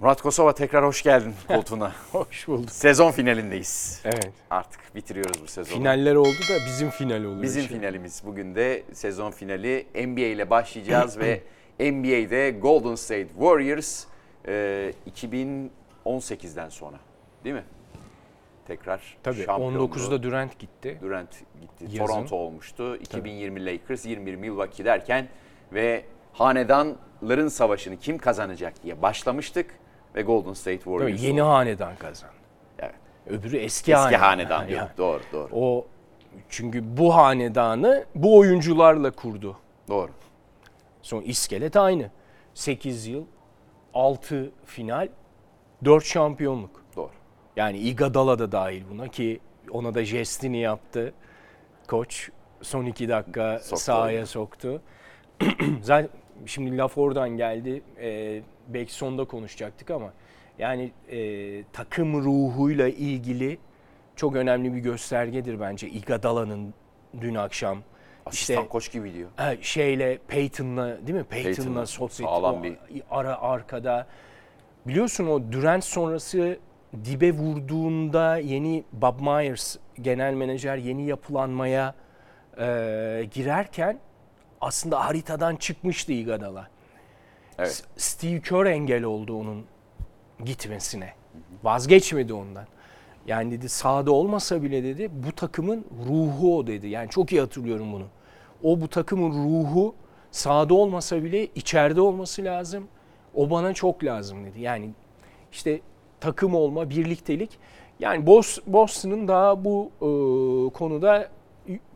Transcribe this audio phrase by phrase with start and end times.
[0.00, 1.92] Murat Kosova tekrar hoş geldin koltuğuna.
[2.12, 2.70] Hoş bulduk.
[2.70, 4.00] Sezon finalindeyiz.
[4.04, 4.32] Evet.
[4.50, 5.78] Artık bitiriyoruz bu sezonu.
[5.78, 7.42] Finaller oldu da bizim final oluyor.
[7.42, 7.78] Bizim şimdi.
[7.78, 8.22] finalimiz.
[8.26, 11.40] Bugün de sezon finali NBA ile başlayacağız ve
[11.80, 14.04] NBA'de Golden State Warriors
[14.48, 16.96] e, 2018'den sonra
[17.44, 17.64] değil mi?
[18.66, 19.84] Tekrar Tabii şampiyonluğu.
[19.84, 20.98] 19'da Durant gitti.
[21.02, 21.30] Durant
[21.60, 21.84] gitti.
[21.84, 21.98] Yazın.
[21.98, 22.96] Toronto olmuştu.
[22.96, 25.28] 2020 Lakers, 21 Milwaukee derken
[25.72, 29.66] ve hanedanların savaşını kim kazanacak diye başlamıştık
[30.14, 31.22] ve Golden State Warriors.
[31.22, 32.34] yeni hanedan kazandı.
[32.78, 32.94] Evet.
[33.26, 34.18] Öbürü eski, Eski hanedan.
[34.20, 34.78] hanedan diyor.
[34.78, 35.48] Yani Doğru, doğru.
[35.52, 35.86] O
[36.48, 39.56] çünkü bu hanedanı bu oyuncularla kurdu.
[39.88, 40.10] Doğru.
[41.02, 42.10] Son iskelet aynı.
[42.54, 43.24] 8 yıl,
[43.94, 45.08] 6 final,
[45.84, 46.84] 4 şampiyonluk.
[46.96, 47.10] Doğru.
[47.56, 49.40] Yani Iguodala da dahil buna ki
[49.70, 51.12] ona da jestini yaptı.
[51.88, 52.30] Koç
[52.62, 54.26] son iki dakika Soktu sahaya oyunu.
[54.26, 54.82] soktu.
[55.82, 56.08] Zaten
[56.46, 57.82] şimdi laf oradan geldi.
[58.00, 60.12] Ee, belki sonda konuşacaktık ama
[60.58, 63.58] yani e, takım ruhuyla ilgili
[64.16, 66.74] çok önemli bir göstergedir bence Iguodala'nın
[67.20, 67.78] dün akşam
[68.26, 69.30] Asistan işte koç gibi diyor.
[69.36, 71.24] Ha, şeyle Peyton'la değil mi?
[71.24, 72.76] Peyton'la Peyton'la sohbet sağlam o bir-
[73.10, 74.06] ara arkada.
[74.86, 76.58] Biliyorsun o Durant sonrası
[77.04, 81.94] dibe vurduğunda yeni Bob Myers genel menajer yeni yapılanmaya
[82.58, 82.64] e,
[83.32, 83.98] girerken
[84.60, 86.68] aslında haritadan çıkmıştı Iguodala.
[87.58, 87.84] Evet.
[87.96, 89.64] Steve Kerr engel oldu onun
[90.44, 91.12] gitmesine.
[91.62, 92.66] Vazgeçmedi ondan.
[93.26, 96.88] Yani dedi sahada olmasa bile dedi bu takımın ruhu o dedi.
[96.88, 98.04] Yani çok iyi hatırlıyorum bunu.
[98.62, 99.94] O bu takımın ruhu
[100.30, 102.88] sahada olmasa bile içeride olması lazım.
[103.34, 104.60] O bana çok lazım dedi.
[104.60, 104.90] Yani
[105.52, 105.80] işte
[106.20, 107.50] takım olma, birliktelik.
[108.00, 110.08] Yani Bos- Boston'ın daha bu e,
[110.72, 111.28] konuda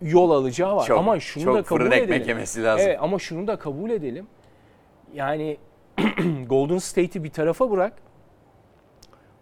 [0.02, 0.86] yol alacağı var.
[0.86, 2.28] Çok, ama şunu çok da kabul edelim.
[2.28, 2.86] yemesi lazım.
[2.86, 4.26] Evet ama şunu da kabul edelim.
[5.14, 5.56] Yani
[6.46, 7.92] Golden State'i bir tarafa bırak.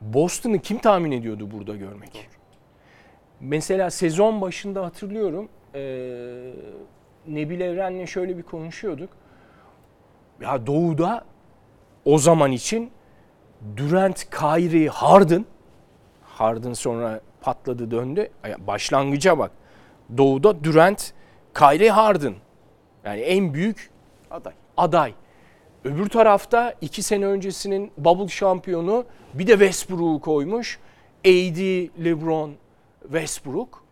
[0.00, 2.28] Boston'ı kim tahmin ediyordu burada görmek?
[3.40, 5.48] Mesela sezon başında hatırlıyorum.
[5.74, 6.52] eee
[7.26, 9.10] Nebil Evren'le şöyle bir konuşuyorduk.
[10.40, 11.24] Ya Doğu'da
[12.04, 12.90] o zaman için
[13.76, 15.46] Durant, Kyrie, Harden
[16.22, 18.28] Harden sonra patladı döndü.
[18.58, 19.50] Başlangıca bak.
[20.16, 21.12] Doğu'da Durant,
[21.54, 22.34] Kyrie, Harden.
[23.04, 23.90] Yani en büyük
[24.30, 24.52] Aday.
[24.76, 25.14] aday.
[25.84, 29.04] Öbür tarafta iki sene öncesinin bubble şampiyonu
[29.34, 30.78] bir de Westbrook'u koymuş.
[31.24, 32.54] AD, LeBron,
[33.02, 33.84] Westbrook.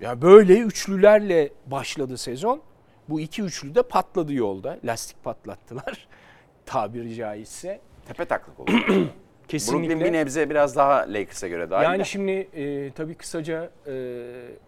[0.00, 2.60] Ya böyle üçlülerle başladı sezon.
[3.08, 4.78] Bu iki üçlü de patladı yolda.
[4.84, 6.08] Lastik patlattılar.
[6.66, 7.80] Tabiri caizse.
[8.08, 8.70] Tepe taklak oldu.
[8.90, 9.08] Brooklyn
[9.48, 10.04] Kesinlikle.
[10.04, 11.84] bir nebze biraz daha Lakers'a göre daha iyi.
[11.84, 12.04] Yani de.
[12.04, 13.92] şimdi e, tabii kısaca e,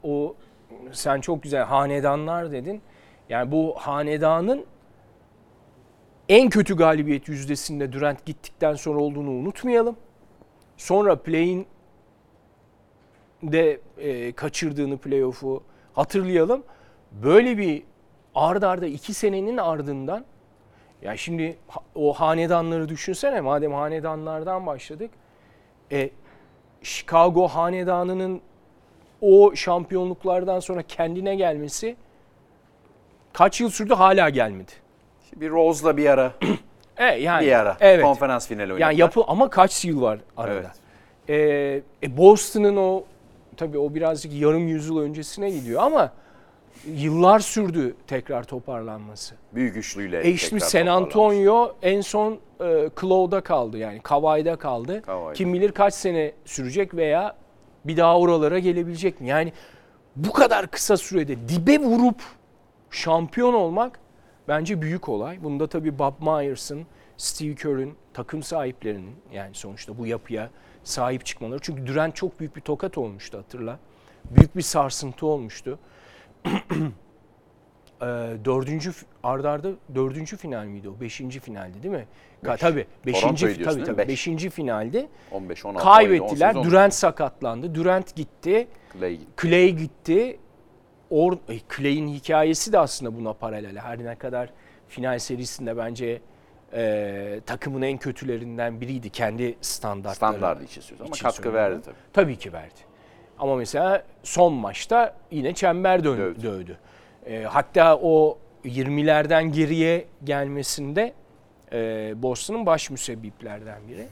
[0.03, 0.37] o
[0.93, 2.83] sen çok güzel hanedanlar dedin.
[3.29, 4.65] Yani bu hanedanın
[6.29, 9.97] en kötü galibiyet yüzdesinde Durant gittikten sonra olduğunu unutmayalım.
[10.77, 11.67] Sonra play'in
[13.43, 15.63] de e, kaçırdığını playoff'u
[15.93, 16.63] hatırlayalım.
[17.13, 17.83] Böyle bir
[18.35, 20.25] ard arda iki senenin ardından
[21.03, 21.57] ya şimdi
[21.95, 25.11] o hanedanları düşünsene madem hanedanlardan başladık.
[25.93, 26.11] E,
[26.83, 28.41] Chicago hanedanının
[29.21, 31.97] o şampiyonluklardan sonra kendine gelmesi
[33.33, 34.73] kaç yıl sürdü hala gelmedi.
[35.37, 36.33] Bir Rose'la bir ara,
[36.97, 38.05] E yani bir ara evet.
[38.05, 38.91] konferans finali oynadılar.
[38.91, 40.73] Yani yapı ama kaç yıl var arada?
[41.29, 41.83] Evet.
[42.03, 43.05] E, e, Boston'ın o
[43.57, 46.13] tabii o birazcık yarım yüzyıl öncesine gidiyor ama
[46.87, 49.35] yıllar sürdü tekrar toparlanması.
[49.55, 50.87] Büyük üçlüyle E işte tekrar San.
[50.87, 55.03] Antonio en son e, Claw'da kaldı yani Kawhi'da kaldı.
[55.03, 55.33] Kawhi'da.
[55.33, 57.37] Kim bilir kaç sene sürecek veya
[57.85, 59.29] bir daha oralara gelebilecek mi?
[59.29, 59.53] Yani
[60.17, 62.23] bu kadar kısa sürede dibe vurup
[62.91, 64.02] şampiyon olmak
[64.49, 65.45] bence büyük olay.
[65.45, 66.87] Bunda tabii Bob Myers'ın,
[67.17, 70.51] Steve Kerr'ün, takım sahiplerinin yani sonuçta bu yapıya
[70.85, 71.59] sahip çıkmaları.
[71.63, 73.79] Çünkü Durant çok büyük bir tokat olmuştu hatırla.
[74.31, 75.79] Büyük bir sarsıntı olmuştu.
[78.03, 78.05] Ee,
[78.45, 78.93] dördüncü
[79.23, 81.01] ardarda arda dördüncü final miydi o?
[81.01, 82.07] Beşinci finaldi değil mi?
[82.45, 82.61] Beş.
[82.61, 82.87] tabii.
[83.07, 84.09] Beşinci, tabii, tabii, Beş.
[84.09, 86.47] beşinci finalde 15, 16, kaybettiler.
[86.47, 87.75] 17, 18, Durant sakatlandı.
[87.75, 88.69] Durant gitti.
[88.93, 89.43] Clay gitti.
[89.43, 90.39] Clay gitti.
[91.13, 93.77] Or e, Clay'in hikayesi de aslında buna paralel.
[93.77, 94.51] Her ne kadar
[94.89, 96.21] final serisinde bence
[96.73, 100.33] e, takımın en kötülerinden biriydi kendi standartları.
[100.33, 101.73] Standardı için söylüyoruz ama için katkı söylüyorum.
[101.73, 101.95] verdi tabii.
[102.13, 102.75] Tabii ki verdi.
[103.39, 106.43] Ama mesela son maçta yine çember dön- Dövdü.
[106.43, 106.79] dövdü.
[107.27, 111.13] E, hatta o 20'lerden geriye gelmesinde
[111.73, 114.07] e, Boston'ın baş müsebbiplerden biri.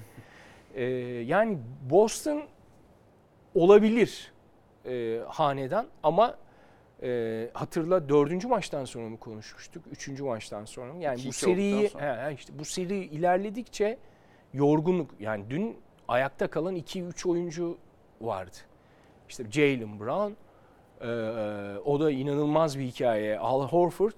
[0.74, 0.84] E,
[1.24, 1.58] yani
[1.90, 2.42] Boston
[3.54, 4.32] olabilir
[4.86, 6.34] e, hanedan ama
[7.02, 9.84] e, hatırla dördüncü maçtan sonra mı konuşmuştuk?
[9.90, 11.02] Üçüncü maçtan sonra mı?
[11.02, 13.98] Yani bu 2-2 seriyi he, işte bu seri ilerledikçe
[14.52, 15.76] yorgunluk yani dün
[16.08, 17.78] ayakta kalan 2-3 oyuncu
[18.20, 18.56] vardı.
[19.28, 20.32] İşte Jalen Brown
[21.00, 21.08] e,
[21.78, 23.38] o da inanılmaz bir hikaye.
[23.38, 24.12] Al Horford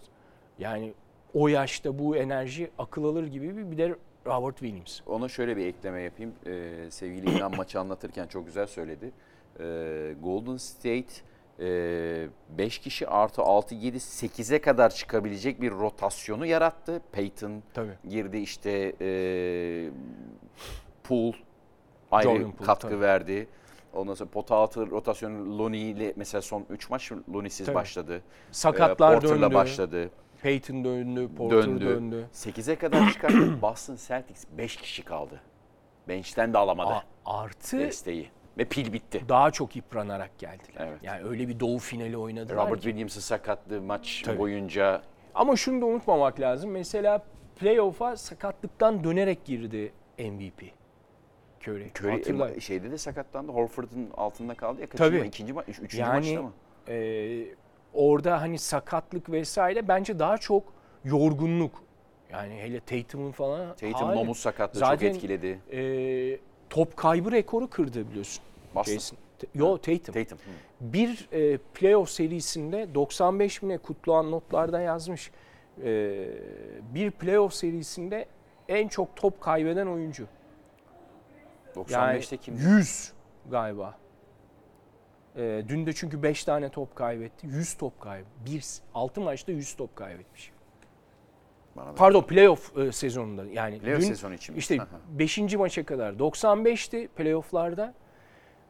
[0.59, 0.95] yani
[1.35, 3.95] o yaşta bu enerji akıl alır gibi bir, bir de
[4.27, 5.01] Robert Williams.
[5.07, 6.33] Ona şöyle bir ekleme yapayım.
[6.47, 9.13] Ee, sevgili İlhan maçı anlatırken çok güzel söyledi.
[9.61, 11.15] Ee, Golden State
[11.59, 17.01] 5 kişi artı 6, 7, 8'e kadar çıkabilecek bir rotasyonu yarattı.
[17.13, 17.93] Peyton Tabii.
[18.09, 19.09] girdi işte e,
[21.05, 21.37] Poole
[22.11, 23.01] ayrı Jordan Poole, katkı tabii.
[23.01, 23.49] verdi.
[23.95, 27.75] Ondan sonra pota altı rotasyonu Lonnie ile mesela son 3 maç Lonnie'siz Tabii.
[27.75, 28.23] başladı.
[28.53, 29.55] Sakatlar Ee, Porter'la döndü.
[29.55, 30.11] başladı.
[30.43, 31.85] Peyton döndü, Porter Döndü.
[31.87, 32.27] döndü.
[32.35, 33.59] 8'e kadar çıkarttı.
[33.63, 35.41] Boston Celtics 5 kişi kaldı.
[36.09, 36.93] Bench'ten de alamadı
[37.25, 38.31] A- artı desteği.
[38.59, 39.25] Ve pil bitti.
[39.29, 40.87] daha çok yıpranarak geldiler.
[40.89, 40.99] Evet.
[41.03, 42.85] Yani öyle bir doğu finali oynadılar Robert ki.
[42.85, 44.39] Williams'ın sakatlığı maç Tabii.
[44.39, 45.03] boyunca
[45.35, 46.71] Ama şunu da unutmamak lazım.
[46.71, 47.23] Mesela
[47.57, 50.63] playoff'a sakatlıktan dönerek girdi MVP.
[51.69, 51.91] Curry.
[52.01, 53.53] Curry e, şeyde de sakatlandı.
[53.53, 54.89] Horford'un altında kaldı ya.
[54.89, 55.27] Kaçıncı Tabii.
[55.29, 56.53] ikinci maç, üç- üçüncü Yani maçta mı?
[56.89, 57.45] e,
[57.95, 60.63] orada hani sakatlık vesaire bence daha çok
[61.05, 61.83] yorgunluk.
[62.33, 65.59] Yani hele Tatum'un falan Tatum'un hali- omuz sakatlığı Zaten- çok etkiledi.
[65.73, 65.81] e,
[66.73, 68.45] top kaybı rekoru kırdı biliyorsun.
[68.75, 68.93] Boston.
[68.93, 69.19] Jason.
[69.55, 70.15] Yo Tatum.
[70.15, 70.39] Tatum.
[70.81, 75.31] Bir e, playoff serisinde 95 bine kutluğan notlarda yazmış.
[75.85, 76.29] E,
[76.95, 78.27] bir playoff serisinde
[78.69, 80.27] en çok top kaybeden oyuncu.
[81.89, 82.55] Yani 95'te kim?
[82.55, 83.13] 100
[83.51, 83.95] galiba.
[85.37, 87.47] E, dün de çünkü 5 tane top kaybetti.
[87.47, 88.27] 100 top kaybı.
[88.47, 88.65] Bir,
[88.95, 90.52] 6 maçta 100 top kaybetmiş.
[91.77, 93.45] Bana Pardon playoff e, sezonunda.
[93.53, 94.59] Yani Playoff dün sezonu için mi?
[94.59, 94.87] işte Aha.
[95.19, 95.39] 5.
[95.39, 97.95] maça kadar 95'ti playofflarda.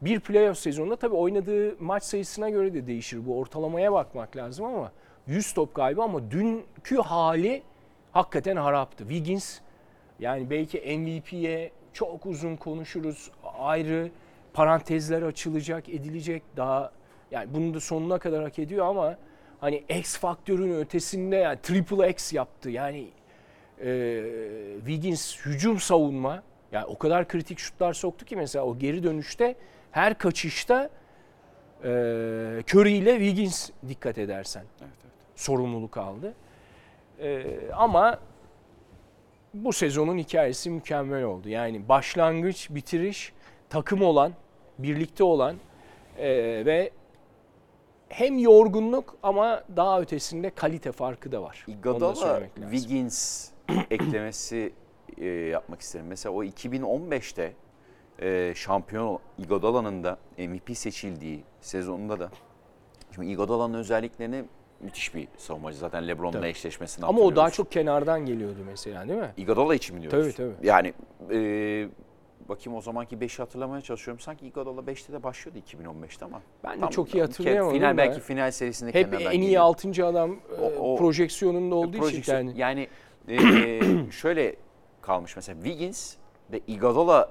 [0.03, 3.27] Bir playoff sezonunda tabii oynadığı maç sayısına göre de değişir.
[3.27, 4.93] Bu ortalamaya bakmak lazım ama
[5.27, 7.63] 100 top kaybı ama dünkü hali
[8.13, 9.05] hakikaten haraptı.
[9.09, 9.59] Wiggins
[10.21, 13.31] yani belki MVP'ye çok uzun konuşuruz.
[13.59, 14.11] Ayrı
[14.53, 16.43] parantezler açılacak, edilecek.
[16.57, 16.93] Daha
[17.31, 19.17] yani bunu da sonuna kadar hak ediyor ama
[19.63, 22.71] hani X faktörün ötesinde yani triple X yaptı.
[22.71, 23.09] Yani
[23.85, 24.23] e,
[24.79, 26.43] Wiggins hücum savunma
[26.73, 29.55] yani o kadar kritik şutlar soktu ki mesela o geri dönüşte
[29.91, 30.91] her kaçışta
[31.85, 31.89] e,
[32.69, 35.15] Curry ile Wiggins dikkat edersen Evet, evet.
[35.37, 36.35] sorumluluk aldı.
[37.21, 38.19] E, ama
[39.55, 41.49] bu sezonun hikayesi mükemmel oldu.
[41.49, 43.33] Yani başlangıç, bitiriş,
[43.71, 44.33] takım olan,
[44.79, 45.57] birlikte olan
[46.19, 46.29] e,
[46.67, 46.91] ve
[48.13, 51.65] hem yorgunluk ama daha ötesinde kalite farkı da var.
[51.69, 52.41] Iguodala.
[52.71, 53.51] Wiggins
[53.91, 54.73] eklemesi
[55.19, 56.07] e, yapmak isterim.
[56.07, 57.53] Mesela o 2015'te
[58.23, 62.31] e, şampiyon Iguodala'nın da MVP seçildiği sezonunda da
[63.15, 64.45] şimdi Iguodala'nın özelliklerini
[64.81, 65.79] müthiş bir savunmacı.
[65.79, 69.33] Zaten LeBron'la eşleşmesini Ama o daha çok kenardan geliyordu mesela değil mi?
[69.37, 70.37] Iguodala için mi diyoruz?
[70.37, 70.67] Tabii, tabii.
[70.67, 70.95] Yani
[71.31, 71.89] e,
[72.49, 74.21] bakayım o zamanki 5'i hatırlamaya çalışıyorum.
[74.21, 76.41] Sanki Iguodala 5'te de başlıyordu 2015'te ama.
[76.65, 79.63] Ben de çok iyi hatırlayamadım Final belki final serisinde Hep en iyi geliyor.
[79.63, 80.07] 6.
[80.07, 82.89] adam e, O- o- projeksiyonunda olduğu için Projeksiyon- yani.
[83.29, 83.39] Yani
[84.09, 84.57] e, şöyle
[85.03, 86.15] kalmış mesela Wiggins
[86.53, 87.31] ve Iguodala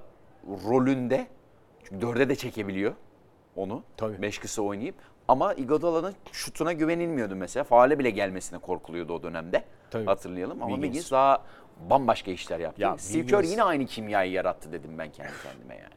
[0.69, 1.27] rolünde
[1.83, 2.93] çünkü dörde de çekebiliyor
[3.55, 3.83] onu.
[3.97, 4.21] Tabii.
[4.21, 4.95] Beş kısa oynayıp
[5.27, 7.63] ama Iguodala'nın şutuna güvenilmiyordu mesela.
[7.63, 9.63] Faale bile gelmesine korkuluyordu o dönemde.
[9.91, 10.05] Tabii.
[10.05, 10.83] Hatırlayalım ama Wiggins.
[10.93, 11.43] Wiggins daha
[11.89, 12.81] bambaşka işler yaptı.
[12.81, 15.93] Ya Steve Kerr yine aynı kimyayı yarattı dedim ben kendi kendime yani.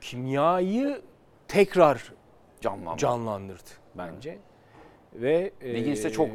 [0.00, 1.02] Kimyayı
[1.48, 2.12] tekrar
[2.60, 2.98] Canlandı.
[2.98, 4.38] canlandırdı bence.
[5.14, 6.28] Ve Wiggins de e, çok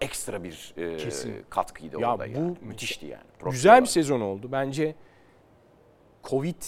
[0.00, 1.44] ekstra bir e, kesin.
[1.50, 2.56] katkıydı Ya orada bu yani.
[2.62, 3.22] Müthişti yani.
[3.44, 3.88] Güzel bir olarak.
[3.88, 4.48] sezon oldu.
[4.52, 4.94] Bence
[6.24, 6.62] Covid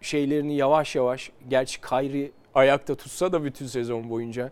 [0.00, 4.50] şeylerini yavaş yavaş gerçi Kyrie ayakta tutsa da bütün sezon boyunca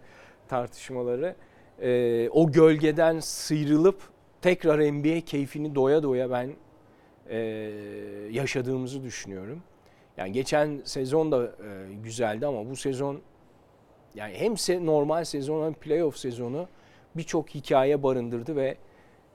[0.49, 1.37] tartışmaları
[1.82, 4.02] e, o gölgeden sıyrılıp
[4.42, 6.50] tekrar NBA keyfini doya doya ben
[7.30, 7.38] e,
[8.30, 9.62] yaşadığımızı düşünüyorum.
[10.16, 13.20] Yani geçen sezon da e, güzeldi ama bu sezon
[14.14, 16.68] yani hem se- normal sezon hem playoff sezonu
[17.16, 18.76] birçok hikaye barındırdı ve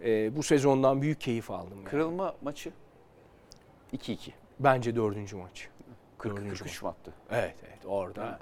[0.06, 1.74] e, bu sezondan büyük keyif aldım.
[1.78, 1.86] yani.
[1.86, 2.72] Kırılma maçı
[3.94, 4.18] 2-2.
[4.60, 5.68] Bence dördüncü maç.
[6.18, 7.14] 40 Dördüncü 43 mü attı?
[7.32, 8.26] Evet evet orada.
[8.26, 8.38] Mi?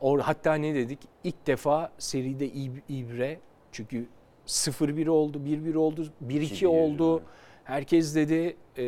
[0.00, 0.98] Or hatta ne dedik?
[1.24, 3.38] İlk defa seride ib- ibre
[3.72, 4.06] çünkü
[4.46, 7.22] 0-1 oldu, 1-1 oldu, 1-2 2-1 oldu.
[7.64, 8.84] Herkes dedi e,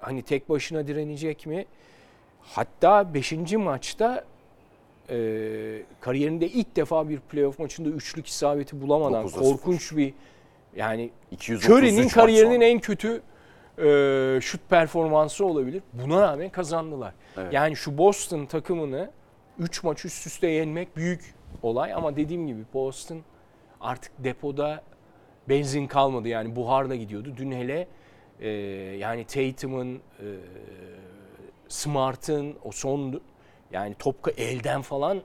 [0.00, 1.66] hani tek başına direnecek mi?
[2.42, 3.32] Hatta 5.
[3.52, 4.24] maçta
[5.10, 5.16] e,
[6.00, 10.14] kariyerinde ilk defa bir playoff maçında üçlük isabeti bulamadan 9'a korkunç bir
[10.76, 13.22] yani 233 Curry'nin kariyerinin en kötü
[13.78, 15.82] e, şut performansı olabilir.
[15.92, 17.14] Buna rağmen kazandılar.
[17.36, 17.52] Evet.
[17.52, 19.10] Yani şu Boston takımını
[19.60, 23.20] 3 maç üst üste yenmek büyük olay ama dediğim gibi Boston
[23.80, 24.82] artık depoda
[25.48, 27.34] benzin kalmadı yani buharla gidiyordu.
[27.36, 27.88] Dün hele
[28.40, 28.48] Ee,
[28.98, 30.26] yani Tatum'un, e,
[31.68, 33.20] Smart'ın o son
[33.72, 35.22] yani top elden falan e,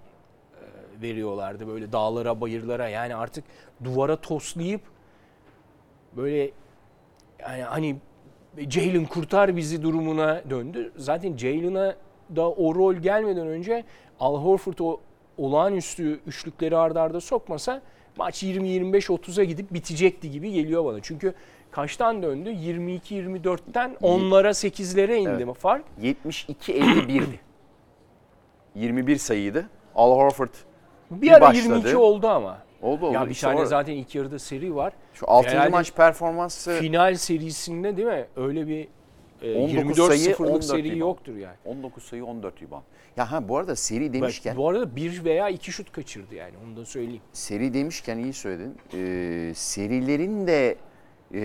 [1.01, 2.89] veriyorlardı böyle dağlara, bayırlara.
[2.89, 3.43] Yani artık
[3.83, 4.81] duvara toslayıp
[6.15, 6.51] böyle
[7.39, 7.97] yani hani
[8.69, 10.91] Jalen kurtar bizi durumuna döndü.
[10.97, 11.95] Zaten Jalen'a
[12.35, 13.83] da o rol gelmeden önce
[14.19, 14.99] Al Horford o
[15.37, 17.81] olağanüstü üçlükleri ardarda arda sokmasa
[18.17, 20.99] maç 20-25-30'a gidip bitecekti gibi geliyor bana.
[21.01, 21.33] Çünkü
[21.71, 22.49] kaçtan döndü?
[22.49, 25.57] 22-24'ten 10'lara 8'lere indi Evet.
[25.57, 25.83] fark.
[26.01, 27.39] 72-51'di.
[28.75, 29.69] 21 sayıydı.
[29.95, 30.49] Al Horford
[31.11, 31.63] Bir, Bir ara başladı.
[31.67, 32.57] 22 oldu ama.
[32.81, 33.13] oldu oldu.
[33.13, 34.93] Ya bir İşte tane zaten ilk yarıda seri var.
[35.13, 35.49] Şu 6.
[35.49, 38.25] Herhalde maç performansı Final serisinde değil mi?
[38.35, 38.87] Öyle bir
[39.53, 40.99] 19 24 sayı, sıfırlık 14 seri rebound.
[40.99, 41.55] yoktur yani.
[41.65, 42.83] 19 sayı 14 rebound.
[43.17, 46.53] Ya ha bu arada seri demişken Bak, bu arada bir veya iki şut kaçırdı yani
[46.65, 47.21] onu da söyleyeyim.
[47.33, 48.77] seri demişken iyi söyledin.
[48.93, 50.75] Ee, serilerin de
[51.33, 51.39] e,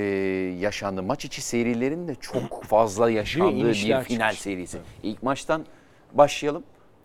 [0.61, 4.38] yaşandığı maç içi serilerin de çok fazla yaşandığı bir final çıkmış.
[4.38, 4.78] serisi.
[5.02, 5.64] İlk maçtan
[6.12, 6.62] başlayalım.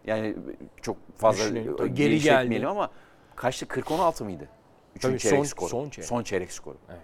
[0.08, 0.36] Yani
[0.82, 1.96] çok fazla Düşünelim.
[1.96, 2.68] Geri geldi.
[2.68, 2.90] ama
[3.36, 4.48] kaçtı 40-16 mıydı?
[4.96, 5.70] Üçüncü Tabii çeyrek son- skoru.
[5.70, 6.08] son çeyrek.
[6.10, 6.78] Son çeyrek skoru.
[6.90, 7.02] Evet.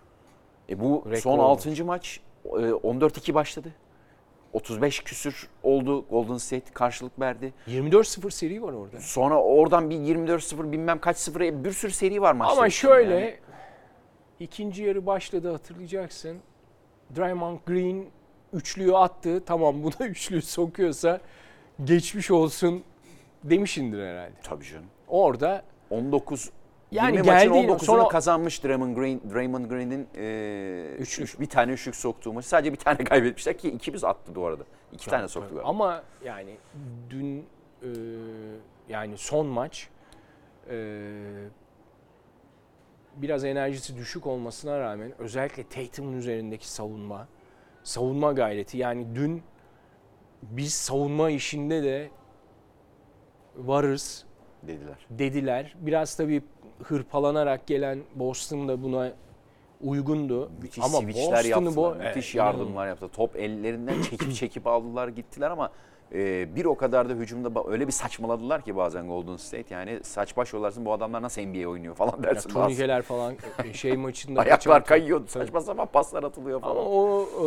[0.69, 1.67] E bu Rekor son olmuş.
[1.67, 1.85] 6.
[1.85, 3.71] maç 14-2 başladı.
[4.53, 6.05] 35 küsür oldu.
[6.09, 7.53] Golden State karşılık verdi.
[7.67, 8.99] 24-0 seri var orada.
[8.99, 12.53] Sonra oradan bir 24-0 bilmem kaç sıfıra bir sürü seri var maçta.
[12.53, 13.39] Ama şöyle
[14.39, 16.37] ikinci yarı başladı hatırlayacaksın.
[17.15, 18.05] Draymond Green
[18.53, 19.43] üçlüyü attı.
[19.45, 21.19] Tamam bu da üçlüyü sokuyorsa
[21.83, 22.83] geçmiş olsun
[23.43, 24.33] demişindir herhalde.
[24.43, 24.85] Tabii canım.
[25.07, 26.49] Orada 19
[26.91, 31.27] Yani yani maçın geldi- 19'unu sonra- kazanmış Draymond Green Draymond Green'in e, Üçlük.
[31.27, 32.47] üç- bir tane üçlük soktuğu maçı.
[32.49, 34.63] Sadece bir tane kaybetmişler ki ikimiz attı bu arada.
[34.91, 35.63] İki tane soktular.
[35.65, 36.57] Ama yani
[37.09, 37.45] dün
[37.83, 37.87] e,
[38.89, 39.89] yani son maç
[40.69, 40.75] e,
[43.15, 47.27] biraz enerjisi düşük olmasına rağmen özellikle Tatum'un üzerindeki savunma,
[47.83, 49.43] savunma gayreti yani dün
[50.41, 52.09] biz savunma işinde de
[53.57, 54.25] varız
[54.63, 55.05] dediler.
[55.09, 55.75] dediler.
[55.79, 56.43] Biraz tabii
[56.83, 59.11] hırpalanarak gelen Boston da buna
[59.81, 60.51] uygundu.
[60.61, 61.75] Müthiş ama switchler yaptılar.
[61.75, 63.07] bu- müthiş yardımlar yaptı.
[63.15, 65.71] Top ellerinden çekip çekip aldılar gittiler ama
[66.13, 69.75] e, bir o kadar da hücumda öyle bir saçmaladılar ki bazen Golden State.
[69.75, 72.51] Yani saç baş yolarsın bu adamlar nasıl NBA oynuyor falan Ya, dersin.
[72.55, 72.63] bazen.
[72.67, 73.35] turnikeler falan
[73.65, 75.19] e, şey maçında Ayaklar kaçan- kayıyor.
[75.19, 75.29] Tabii.
[75.29, 76.85] Saçma sapan paslar atılıyor Ama falan.
[76.87, 77.43] o e,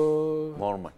[0.61, 0.91] Normal.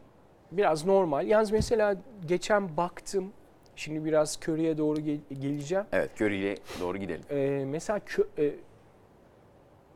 [0.53, 1.27] biraz normal.
[1.27, 3.33] Yalnız mesela geçen baktım.
[3.77, 5.85] Şimdi biraz Curry'e doğru gel- geleceğim.
[5.93, 7.23] Evet Curry'ye doğru gidelim.
[7.31, 8.55] E, mesela Kö- e,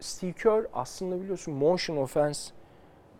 [0.00, 2.50] Steve Kerr aslında biliyorsun motion offense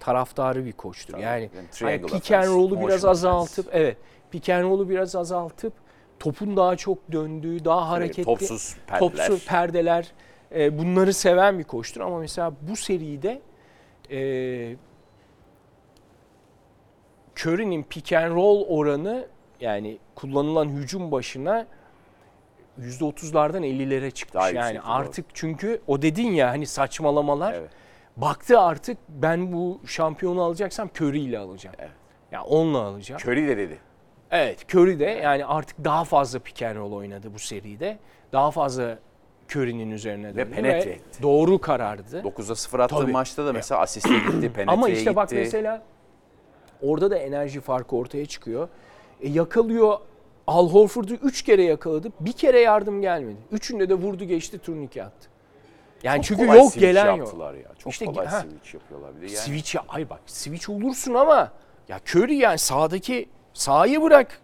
[0.00, 1.12] taraftarı bir koçtur.
[1.12, 1.23] Tabii.
[1.23, 3.09] Yani, Yani hani pick and offense, roll'u biraz offense.
[3.09, 3.97] azaltıp evet
[4.31, 5.73] pick and roll'u biraz azaltıp
[6.19, 8.99] topun daha çok döndüğü, daha hareketli Topsuz perdeler.
[9.26, 10.12] topsuz perdeler
[10.55, 13.40] e, bunları seven bir koçtur ama mesela bu seride
[14.11, 14.76] e,
[17.37, 19.26] Curry'nin pick and roll oranı
[19.61, 21.67] yani kullanılan hücum başına
[22.81, 24.35] %30'lardan 50'lere çıkmış.
[24.35, 27.52] Daha yani artık çünkü o dedin ya hani saçmalamalar.
[27.55, 27.71] Evet.
[28.17, 31.76] Baktı artık ben bu şampiyonu alacaksam Curry ile alacağım.
[31.79, 31.90] Evet.
[32.33, 33.21] Ya onunla alacağım.
[33.25, 33.79] Curry de dedi.
[34.31, 37.99] Evet Curry de yani artık daha fazla pick and roll oynadı bu seride.
[38.33, 38.99] Daha fazla
[39.57, 41.23] Curry'nin üzerine döndü penetre etti.
[41.23, 42.21] doğru karardı.
[42.21, 43.12] 9'a 0 attığı Tabii.
[43.12, 45.17] maçta da mesela asiste gitti, penetreye Ama işte gitti.
[45.17, 45.83] bak mesela
[46.83, 48.69] orada da enerji farkı ortaya çıkıyor.
[49.23, 49.99] E, yakalıyor
[50.47, 52.09] Al Horford'u 3 kere yakaladı.
[52.21, 53.37] Bir kere yardım gelmedi.
[53.53, 55.29] Üçünde de vurdu geçti turnike attı.
[56.03, 57.19] Yani Çok çünkü kolay yok switch gelen yok.
[57.19, 57.69] yaptılar ya.
[57.79, 58.41] Çok İşte kolay ha.
[58.41, 59.37] switch yapıyorlar bir de yani.
[59.37, 61.53] Switch ya- ay bak switch olursun ama
[61.89, 64.41] ya Curry yani sağdaki sahayı bırak.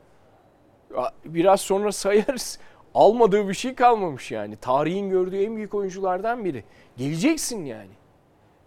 [0.97, 2.59] Ya Biraz sonra sayarız.
[2.95, 4.57] Almadığı bir şey kalmamış yani.
[4.57, 6.65] Tarihin gördüğü en büyük oyunculardan biri.
[6.97, 7.91] Geleceksin yani.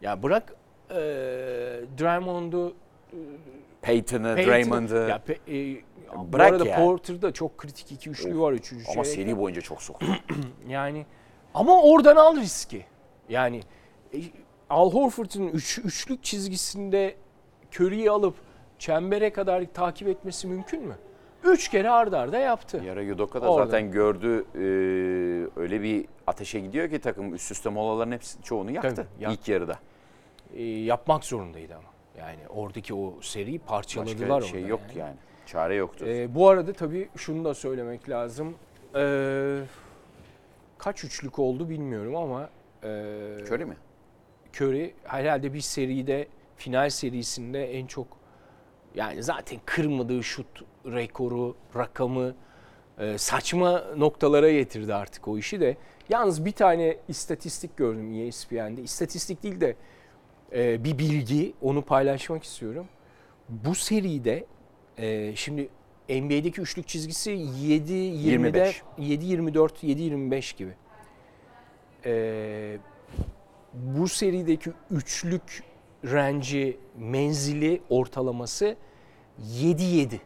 [0.01, 0.53] Ya bırak
[0.89, 0.95] eee
[1.99, 2.73] Draymond'u
[3.81, 5.81] Peyton'ı, Payton- Draymond'ı Ya, pe- e,
[6.17, 6.85] bu Bırak arada yani.
[6.85, 10.05] Porter'da çok kritik iki üçlü var üçüncü ama seri boyunca çok soktu.
[10.67, 11.05] Yani
[11.53, 12.85] ama oradan al riski.
[13.29, 13.61] Yani
[14.13, 14.17] e,
[14.69, 17.15] Al Horford'un üç, üçlük çizgisinde
[17.75, 18.35] Curry'i alıp
[18.79, 20.95] çembere kadar takip etmesi mümkün mü?
[21.43, 22.81] Üç kere ardarda arda yaptı.
[22.85, 23.65] Yara Yudoka da Orada.
[23.65, 24.59] zaten gördü e,
[25.59, 29.47] öyle bir ateşe gidiyor ki takım üst üste molaların hepsi çoğunu yaktı Tabii, yak- ilk
[29.47, 29.79] yarıda.
[30.55, 31.88] E, yapmak zorundaydı ama.
[32.19, 35.15] Yani oradaki o seriyi parçaladılar Başka şey orada yoktu yani.
[35.45, 36.05] Çare yoktu.
[36.07, 38.55] E, bu arada tabii şunu da söylemek lazım.
[38.95, 39.61] E,
[40.77, 42.49] kaç üçlük oldu bilmiyorum ama
[42.83, 42.87] e,
[43.47, 43.77] Curry mi?
[44.55, 48.07] Curry herhalde bir seride final serisinde en çok
[48.95, 52.35] yani zaten kırmadığı şut rekoru, rakamı
[52.99, 55.77] e, saçma noktalara getirdi artık o işi de.
[56.09, 58.81] Yalnız bir tane istatistik gördüm ESPN'de.
[58.81, 59.75] İstatistik değil de
[60.53, 61.53] e, bir bilgi.
[61.61, 62.87] Onu paylaşmak istiyorum.
[63.49, 64.45] Bu seride
[64.97, 65.69] e, şimdi
[66.09, 70.73] NBA'deki üçlük çizgisi 7 20'de 7 24 7 25 gibi.
[72.05, 72.77] E,
[73.73, 75.63] bu serideki üçlük
[76.05, 78.75] range'i menzili ortalaması
[79.39, 80.21] 7 7.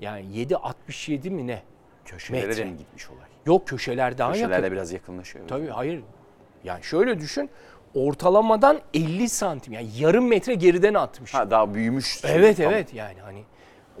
[0.00, 1.62] Yani 7 67 mi ne?
[2.04, 2.64] Köşelere Metre.
[2.64, 3.26] de mi gitmiş olay?
[3.46, 4.40] Yok köşeler daha yakın.
[4.40, 5.48] Köşelerle biraz yakınlaşıyor.
[5.48, 6.02] Tabii hayır.
[6.64, 7.50] Yani şöyle düşün.
[7.94, 11.34] Ortalamadan 50 santim yani yarım metre geriden atmış.
[11.34, 12.20] Ha daha büyümüş.
[12.24, 12.72] evet Tamam.
[12.72, 13.42] evet yani hani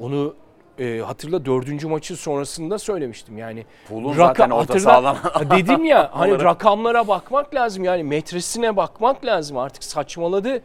[0.00, 0.34] onu
[0.78, 3.64] e, hatırla dördüncü maçı sonrasında söylemiştim yani.
[3.88, 6.44] Pool'un Raka- zaten orta hatırla- Dedim ya hani olarak.
[6.44, 10.60] rakamlara bakmak lazım yani metresine bakmak lazım artık saçmaladı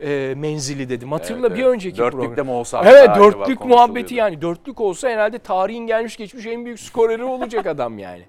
[0.00, 1.12] e, menzili dedim.
[1.12, 1.74] Hatırla Evet, bir evet.
[1.74, 2.46] önceki Dörtlükte program.
[2.46, 7.24] mi olsa Evet dörtlük muhabbeti yani dörtlük olsa herhalde tarihin gelmiş geçmiş en büyük skoreri
[7.24, 8.22] olacak adam yani.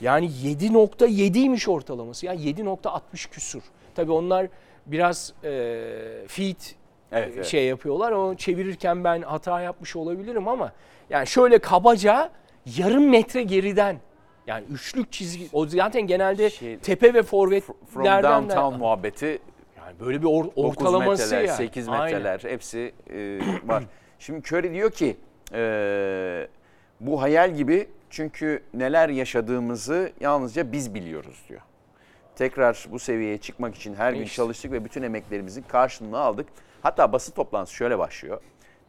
[0.00, 3.62] Yani 7.7'ymiş ortalaması ya 7.60 küsur.
[3.96, 4.46] Tabii onlar
[4.86, 5.50] biraz e,
[6.28, 6.74] feet
[7.12, 7.46] Evet, evet.
[7.46, 8.12] şey yapıyorlar.
[8.12, 10.72] O çevirirken ben hata yapmış olabilirim ama
[11.10, 12.30] yani şöyle kabaca
[12.78, 13.96] yarım metre geriden
[14.46, 17.50] yani üçlük çizgi o zaten genelde Şey- tepe ve From
[17.86, 19.38] forvetlerden de downtown muhabbeti
[19.78, 21.56] yani böyle bir or- 9 ortalaması metreler, yani.
[21.56, 22.04] 8 Aynen.
[22.04, 23.84] metreler hepsi e, var.
[24.18, 25.16] Şimdi Curry diyor ki
[25.52, 26.48] e,
[27.00, 31.60] bu hayal gibi çünkü neler yaşadığımızı yalnızca biz biliyoruz diyor.
[32.36, 34.36] Tekrar bu seviyeye çıkmak için her gün İşte.
[34.36, 36.48] çalıştık ve bütün emeklerimizin karşılığını aldık.
[36.82, 38.40] Hatta basın toplantısı şöyle başlıyor.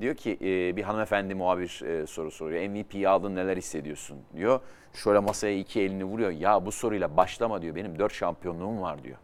[0.02, 2.70] Diyor ki e, bir hanımefendi muhabir e, soru soruyor.
[2.70, 4.60] MVP'yi aldın neler hissediyorsun diyor.
[4.94, 6.32] Şöyle masaya iki elini vuruyor.
[6.32, 7.76] Ya bu soruyla başlama diyor.
[7.76, 9.18] Benim dört şampiyonluğum var diyor.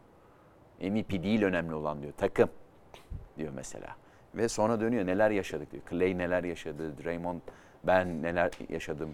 [0.82, 2.14] MVP değil önemli olan diyor.
[2.18, 2.50] Takım
[3.38, 3.96] diyor mesela.
[4.36, 5.84] Ve sonra dönüyor neler yaşadık diyor.
[5.90, 7.42] Clay neler yaşadı, Draymond
[7.84, 9.10] ben neler yaşadım.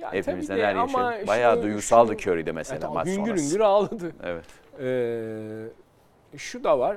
[0.00, 1.28] Ya Hepimiz tabii neler ama yaşadık.
[1.28, 3.44] Bayağı şu- duygusaldı şu- Curry'de mesela Evet, maç hüngür sonrası.
[3.44, 4.12] hüngür ağladı.
[4.22, 4.44] Evet.
[4.80, 6.96] Ee, şu da var.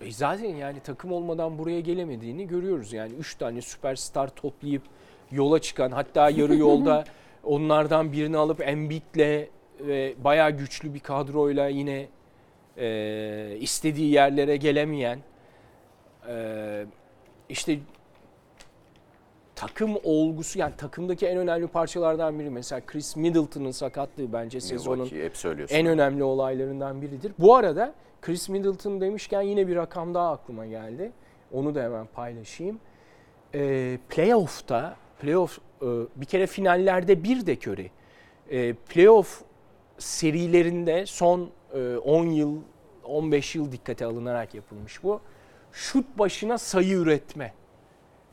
[0.00, 2.92] E zaten yani takım olmadan buraya gelemediğini görüyoruz.
[2.92, 4.82] Yani 3 tane süperstar toplayıp
[5.32, 7.04] yola çıkan hatta yarı yolda
[7.44, 9.48] onlardan birini alıp Embiid'le
[9.80, 12.06] ve bayağı güçlü bir kadroyla yine
[12.76, 15.18] e, istediği yerlere gelemeyen
[16.28, 16.84] e,
[17.48, 17.78] işte
[19.56, 25.10] takım olgusu yani takımdaki en önemli parçalardan biri mesela Chris Middleton'ın sakatlığı bence sezonun
[25.70, 27.32] en önemli olaylarından biridir.
[27.38, 31.12] Bu arada Chris Middleton demişken yine bir rakam daha aklıma geldi.
[31.52, 32.80] Onu da hemen paylaşayım.
[33.54, 35.86] Ee, playoff'ta, playoff e,
[36.16, 37.90] bir kere finallerde bir de Curry.
[38.50, 39.42] E, playoff
[39.98, 42.58] serilerinde son e, 10 yıl,
[43.04, 45.20] 15 yıl dikkate alınarak yapılmış bu.
[45.72, 47.52] Şut başına sayı üretme.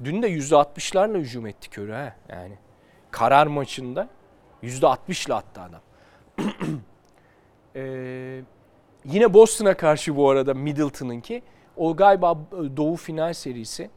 [0.03, 2.57] Dün de %60'larla hücum etti Curry ha yani.
[3.11, 4.09] Karar maçında
[4.63, 5.81] %60'la attı adam.
[7.75, 8.41] Ee,
[9.05, 11.43] yine Boston'a karşı bu arada Middleton'ınki.
[11.77, 12.39] O galiba
[12.77, 13.89] Doğu final serisi.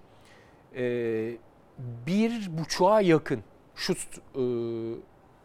[0.76, 1.36] Ee,
[1.78, 3.42] bir buçuğa yakın
[3.74, 3.98] şut
[4.36, 4.42] e,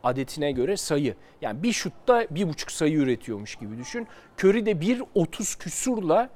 [0.04, 1.15] adetine göre sayı.
[1.41, 4.08] Yani bir şutta bir buçuk sayı üretiyormuş gibi düşün.
[4.39, 6.30] Curry de 1.30 küsurla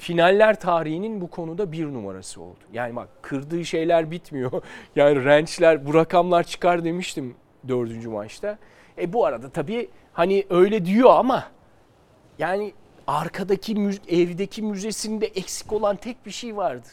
[0.00, 2.58] finaller tarihinin bu konuda bir numarası oldu.
[2.72, 4.50] Yani bak kırdığı şeyler bitmiyor.
[4.96, 7.34] Yani range'ler bu rakamlar çıkar demiştim
[7.68, 8.58] dördüncü maçta.
[8.98, 11.44] E bu arada tabii hani öyle diyor ama
[12.38, 12.72] yani
[13.06, 16.88] arkadaki evdeki müzesinde eksik olan tek bir şey vardı.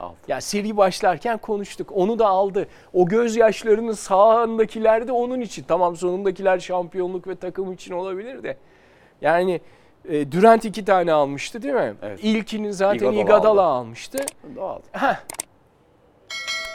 [0.00, 0.16] Aldı.
[0.28, 1.92] Ya seri başlarken konuştuk.
[1.94, 2.68] Onu da aldı.
[2.92, 5.64] O gözyaşlarının sağındakiler de onun için.
[5.68, 8.56] Tamam sonundakiler şampiyonluk ve takım için olabilir de.
[9.20, 9.60] Yani
[10.08, 11.94] e, Durant iki tane almıştı değil mi?
[12.02, 12.20] Evet.
[12.22, 13.62] İlkini zaten Iguodala Iguodala aldı.
[13.62, 14.18] almıştı.
[14.56, 14.80] Doğal.
[14.92, 15.16] Heh.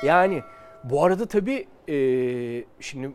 [0.04, 0.44] Yani
[0.84, 1.96] bu arada tabii e,
[2.80, 3.12] şimdi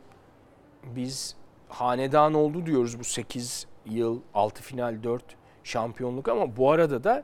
[0.85, 1.37] biz
[1.68, 5.22] hanedan oldu diyoruz bu 8 yıl 6 final 4
[5.64, 7.22] şampiyonluk ama bu arada da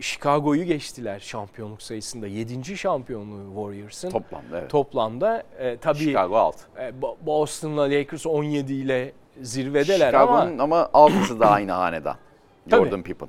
[0.00, 2.26] Chicago'yu geçtiler şampiyonluk sayısında.
[2.26, 2.76] 7.
[2.76, 4.10] şampiyonluğu Warriors'ın.
[4.10, 4.70] Toplamda evet.
[4.70, 6.56] Toplamda e, tabii Chicago alt.
[6.78, 12.16] e, Bo- Boston'la Lakers 17 ile zirvedeler ama Chicago'nun ama altısı da aynı hanedan.
[12.70, 13.28] Jordan Pippen.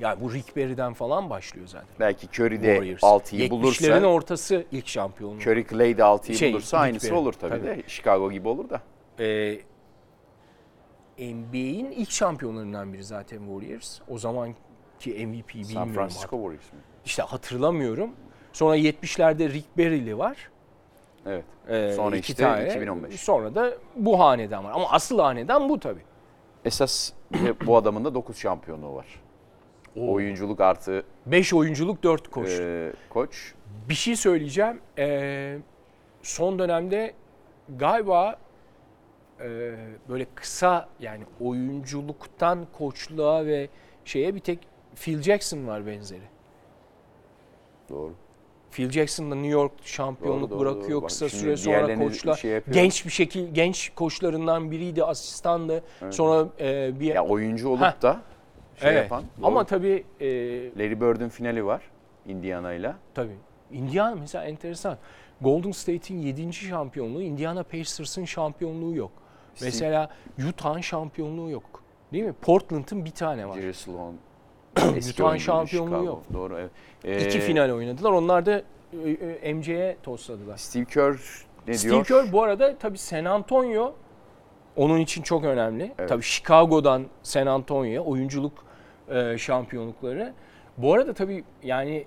[0.00, 1.88] ya bu Rick Barry'den falan başlıyor zaten.
[2.00, 3.02] Belki Curry de Warriors.
[3.02, 5.40] 6'yı 70'lerin bulursa, ortası ilk şampiyonluğu.
[5.40, 7.18] Curry Clay de 6'yı Şey, bulursa Rick aynısı Barry.
[7.18, 7.66] olur tabii, Tabii.
[7.66, 7.82] de.
[7.86, 8.80] Chicago gibi olur da.
[9.20, 9.58] Ee,
[11.18, 13.98] NBA'in ilk şampiyonlarından biri zaten Warriors.
[14.08, 14.56] O zamanki
[15.26, 15.72] MVP bilmiyorum.
[15.74, 16.78] San Francisco Warriors mu?
[17.04, 18.10] İşte hatırlamıyorum.
[18.52, 20.50] Sonra 70'lerde Rick Barry'li var.
[21.26, 21.44] Evet.
[21.68, 22.66] Ee, Sonra iki işte tane.
[22.66, 23.20] 2015.
[23.20, 24.72] Sonra da bu hanedan var.
[24.74, 26.02] Ama asıl hanedan bu tabii.
[26.64, 27.12] Esas
[27.66, 29.06] bu adamın da 9 şampiyonluğu var.
[29.96, 32.48] Oyunculuk artı 5 oyunculuk 4 koç.
[32.60, 33.54] e, koç.
[33.88, 34.80] Bir şey söyleyeceğim.
[34.98, 35.58] Ee,
[36.22, 37.14] son dönemde
[37.76, 38.36] galiba
[39.40, 39.74] e,
[40.08, 43.68] böyle kısa yani oyunculuktan koçluğa ve
[44.04, 44.58] şeye bir tek
[44.94, 46.32] Phil Jackson var benzeri.
[47.88, 48.12] Doğru.
[48.72, 51.02] Phil Jackson da New York şampiyonluk Doğru, doğru, bırakıyor doğru.
[51.02, 52.74] Bak kısa süre sonra diğerlerini koçla şey yapıyor.
[52.74, 55.82] genç bir şekil genç koçlarından biriydi asistandı.
[56.10, 58.02] Sonra e, bir Ya oyuncu olup Heh.
[58.02, 58.20] da
[58.80, 59.02] şey evet.
[59.02, 59.24] yapan.
[59.42, 59.64] Ama doğru.
[59.66, 60.26] tabii e,
[60.78, 61.82] Larry Bird'ün finali var
[62.26, 62.96] Indiana'yla.
[63.14, 63.36] tabii
[63.72, 64.98] Indiana mesela enteresan.
[65.40, 66.52] Golden State'in 7.
[66.52, 69.10] şampiyonluğu, Indiana Pacers'ın şampiyonluğu yok.
[69.62, 70.10] Mesela
[70.48, 71.82] Utah'ın şampiyonluğu yok.
[72.12, 72.32] Değil mi?
[72.42, 73.54] Portland'ın bir tane var.
[73.54, 74.14] Jerry Sloan.
[74.82, 76.22] Oyuncuydu, şampiyonluğu yok.
[76.32, 77.26] Doğru evet.
[77.26, 78.10] İki Ee, final oynadılar.
[78.12, 78.62] Onlar da
[79.04, 79.10] e,
[79.42, 80.56] e, MC'ye tosladılar.
[80.56, 81.16] Steve Kerr
[81.66, 82.04] ne Steve diyor?
[82.04, 83.94] Kerr bu arada tabii San Antonio
[84.76, 85.92] onun için çok önemli.
[85.98, 86.08] Evet.
[86.08, 88.64] Tabii Chicago'dan San Antonio'ya oyunculuk
[89.08, 90.32] e, şampiyonlukları.
[90.78, 92.06] Bu arada tabii yani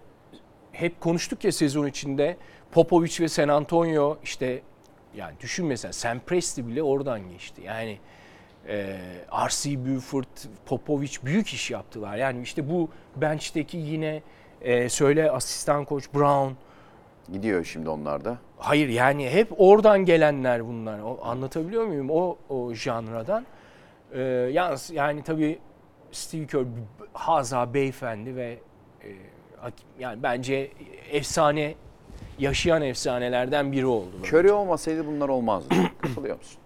[0.71, 2.37] hep konuştuk ya sezon içinde
[2.71, 4.61] Popovich ve San Antonio işte
[5.15, 7.61] yani düşün mesela Sam Presti bile oradan geçti.
[7.65, 7.97] Yani
[8.67, 8.97] e,
[9.31, 9.85] R.C.
[9.85, 10.25] Buford,
[10.65, 12.17] Popovich büyük iş yaptılar.
[12.17, 14.21] Yani işte bu bench'teki yine
[14.61, 16.53] e, söyle asistan koç Brown,
[17.33, 18.37] Gidiyor şimdi onlar da.
[18.57, 20.99] Hayır yani hep oradan gelenler bunlar.
[20.99, 22.09] O, anlatabiliyor muyum?
[22.09, 23.45] O, o janradan.
[24.13, 25.59] Ee, yalnız yani tabii
[26.11, 26.65] Steve Kerr
[27.13, 28.57] haza beyefendi ve
[29.03, 29.09] e,
[29.99, 30.71] yani bence
[31.11, 31.75] efsane
[32.39, 34.11] yaşayan efsanelerden biri oldu.
[34.23, 35.75] Curry olmasaydı bunlar olmazdı.
[36.01, 36.57] Katılıyor musun?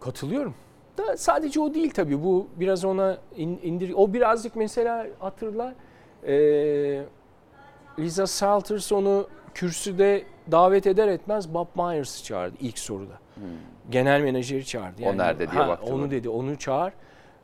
[0.00, 0.54] Katılıyorum.
[0.98, 2.22] Da sadece o değil tabii.
[2.22, 3.92] Bu biraz ona in- indir.
[3.96, 5.74] O birazcık mesela hatırla.
[6.26, 7.02] Ee,
[7.98, 13.18] Lisa Salters onu kürsüde davet eder etmez Bob Myers'ı çağırdı ilk soruda.
[13.90, 15.02] Genel menajeri çağırdı.
[15.06, 16.28] O nerede diye ha, baktı Onu dedi.
[16.28, 16.92] Onu çağır.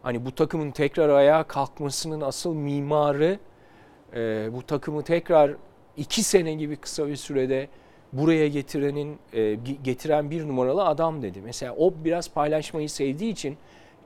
[0.03, 3.39] Hani bu takımın tekrar ayağa kalkmasının asıl mimarı
[4.15, 5.51] e, bu takımı tekrar
[5.97, 7.69] iki sene gibi kısa bir sürede
[8.13, 11.41] buraya getirenin e, getiren bir numaralı adam dedi.
[11.45, 13.57] Mesela o biraz paylaşmayı sevdiği için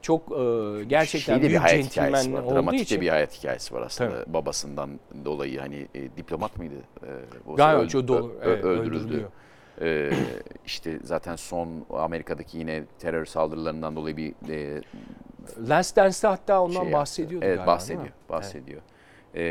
[0.02, 2.50] çok e, gerçekten Şeyde bir büyük hayat hikayesi var.
[2.50, 3.00] Dramatik için.
[3.00, 4.24] bir hayat hikayesi var aslında.
[4.34, 4.90] Babasından
[5.24, 6.74] dolayı hani e, diplomat mıydı?
[7.02, 7.08] E,
[7.56, 8.32] Galiba öl- çok doğru.
[8.40, 8.96] ö- Evet, öldürüldü.
[9.04, 9.30] öldürülüyor.
[9.82, 10.10] E,
[10.66, 14.80] işte zaten son Amerika'daki yine terör saldırılarından dolayı bir e,
[15.68, 17.72] Last Dance'de hatta ondan şey bahsediyordu Evet galiba.
[17.72, 18.08] bahsediyor.
[18.28, 18.80] Bahsediyor.
[19.34, 19.42] E,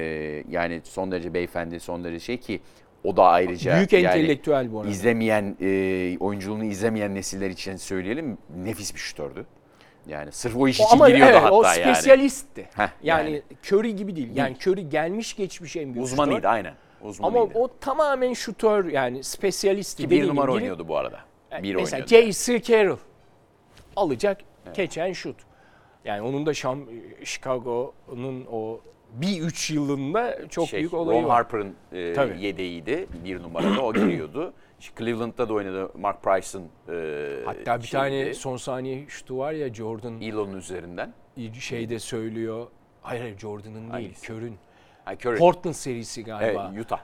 [0.49, 2.61] yani son derece beyefendi, son derece şey ki
[3.03, 4.91] o da ayrıca Büyük yani entelektüel bu arada.
[4.91, 9.45] izlemeyen, e, oyunculuğunu izlemeyen nesiller için söyleyelim nefis bir şutördü.
[10.07, 11.75] Yani sırf o iş O için ama giriyordu evet, hatta o yani.
[11.75, 12.69] spesyalistti.
[12.75, 13.43] Heh, yani, yani.
[13.67, 14.29] Curry gibi değil.
[14.35, 16.49] Yani Curry gelmiş geçmiş en büyük Uzmanıydı şutör.
[16.49, 16.73] aynen.
[17.01, 17.59] Ama Uzmanıydı.
[17.59, 20.03] o tamamen şutör yani spesyalistti.
[20.03, 21.19] Ki bir numara gibi oynuyordu bu arada.
[21.63, 22.07] Bir Mesela.
[22.07, 22.61] J.C.
[22.61, 22.97] Carroll
[23.95, 24.37] alacak
[24.73, 25.35] keçen şut.
[26.05, 26.79] Yani onun da Şam,
[27.23, 28.79] Chicago'nun o
[29.13, 31.35] bir üç yılında çok şey, büyük olayı Ron var.
[31.35, 32.41] Harper'ın e, Tabii.
[32.41, 33.07] yedeğiydi.
[33.23, 34.53] Bir numarada o giriyordu.
[34.97, 37.91] Cleveland'da da oynadı Mark Price'ın e, Hatta bir şeyiydi.
[37.91, 41.13] tane son saniye şutu var ya Jordan Elon'un üzerinden.
[41.59, 42.67] şeyde söylüyor.
[43.01, 44.15] Hayır hayır Jordan'ın değil?
[44.21, 44.57] Kör'ün.
[45.15, 45.37] Curry.
[45.37, 46.71] Portland serisi galiba.
[46.73, 46.99] Evet, Utah.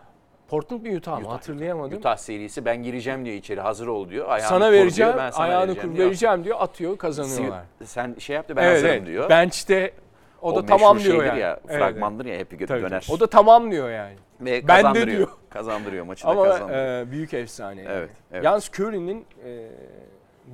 [0.48, 1.98] Portland mı Utah mı hatırlayamadım.
[1.98, 4.30] Utah serisi ben gireceğim diyor içeri hazır ol diyor.
[4.30, 6.08] Ayağını sana vereceğim, diyor, ben sana ayağını vereceğim kur diyor.
[6.08, 7.64] vereceğim diyor, atıyor, kazanıyorlar.
[7.84, 9.08] Sen şey yaptı ben evet, hazırım evet.
[9.08, 9.30] diyor.
[9.30, 9.94] Bench'te
[10.42, 11.40] o, da meşhur tamam diyor yani.
[11.40, 12.70] ya, Evet, fragmandır ya hep evet.
[12.70, 12.80] döner.
[12.80, 13.16] Tabii, tabii.
[13.16, 14.16] O da tamam diyor yani.
[14.42, 15.28] Ve Ben de diyor.
[15.50, 17.08] Kazandırıyor maçı da Ama kazandırıyor.
[17.08, 17.82] e, büyük efsane.
[17.82, 17.94] yani.
[17.94, 18.44] Evet, evet.
[18.44, 19.70] Yalnız Curry'nin e,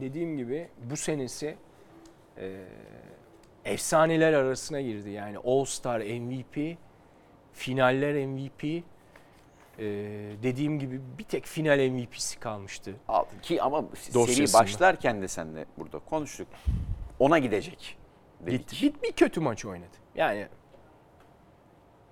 [0.01, 1.55] dediğim gibi bu senesi
[2.37, 2.51] e,
[3.65, 5.09] efsaneler arasına girdi.
[5.09, 6.77] Yani All Star MVP,
[7.53, 8.63] finaller MVP.
[8.63, 9.85] e,
[10.43, 12.93] dediğim gibi bir tek final MVP'si kalmıştı.
[13.41, 16.47] Ki ama seri başlarken de seninle burada konuştuk.
[17.19, 17.97] Ona gidecek.
[18.49, 18.75] Gitti.
[18.81, 19.97] Bir, bir kötü maç oynadı.
[20.15, 20.47] Yani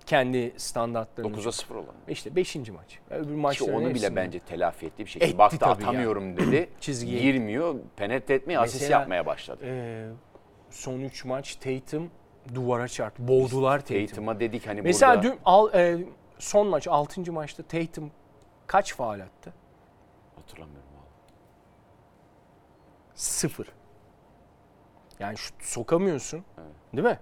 [0.06, 1.36] kendi standartlarını.
[1.36, 1.94] 9'a 0 olan.
[2.08, 2.56] İşte 5.
[2.56, 2.98] maç.
[3.10, 4.16] Öbür Ki maçların onu bile hepsinde.
[4.16, 5.28] bence telafi etti bir şekilde.
[5.28, 6.70] Etti Baktı atamıyorum dedi.
[6.80, 7.20] Çizgiye.
[7.22, 7.74] Girmiyor.
[7.96, 9.60] Penetre etmeye, asist Mesela- yapmaya başladı.
[9.64, 10.08] Ee,
[10.70, 12.10] son 3 maç Tatum
[12.54, 13.28] duvara çarptı.
[13.28, 14.06] Boğdular Tatum.
[14.06, 15.28] Tatum'a dedik hani Mesela burada.
[15.32, 15.98] dün al, e,
[16.38, 17.32] son maç 6.
[17.32, 18.10] maçta Tatum
[18.66, 19.52] kaç faal attı?
[20.36, 20.90] Hatırlamıyorum.
[23.14, 23.72] Sıfır.
[25.20, 26.44] Yani şut sokamıyorsun.
[26.94, 27.18] Değil mi?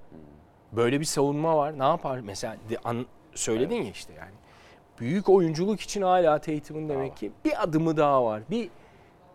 [0.73, 1.79] Böyle bir savunma var.
[1.79, 2.21] Ne yapar?
[2.21, 4.35] Mesela de, an, söyledin ya işte yani.
[5.01, 8.43] Büyük oyunculuk için hala Tatum'un demek ki bir adımı daha var.
[8.51, 8.71] Bir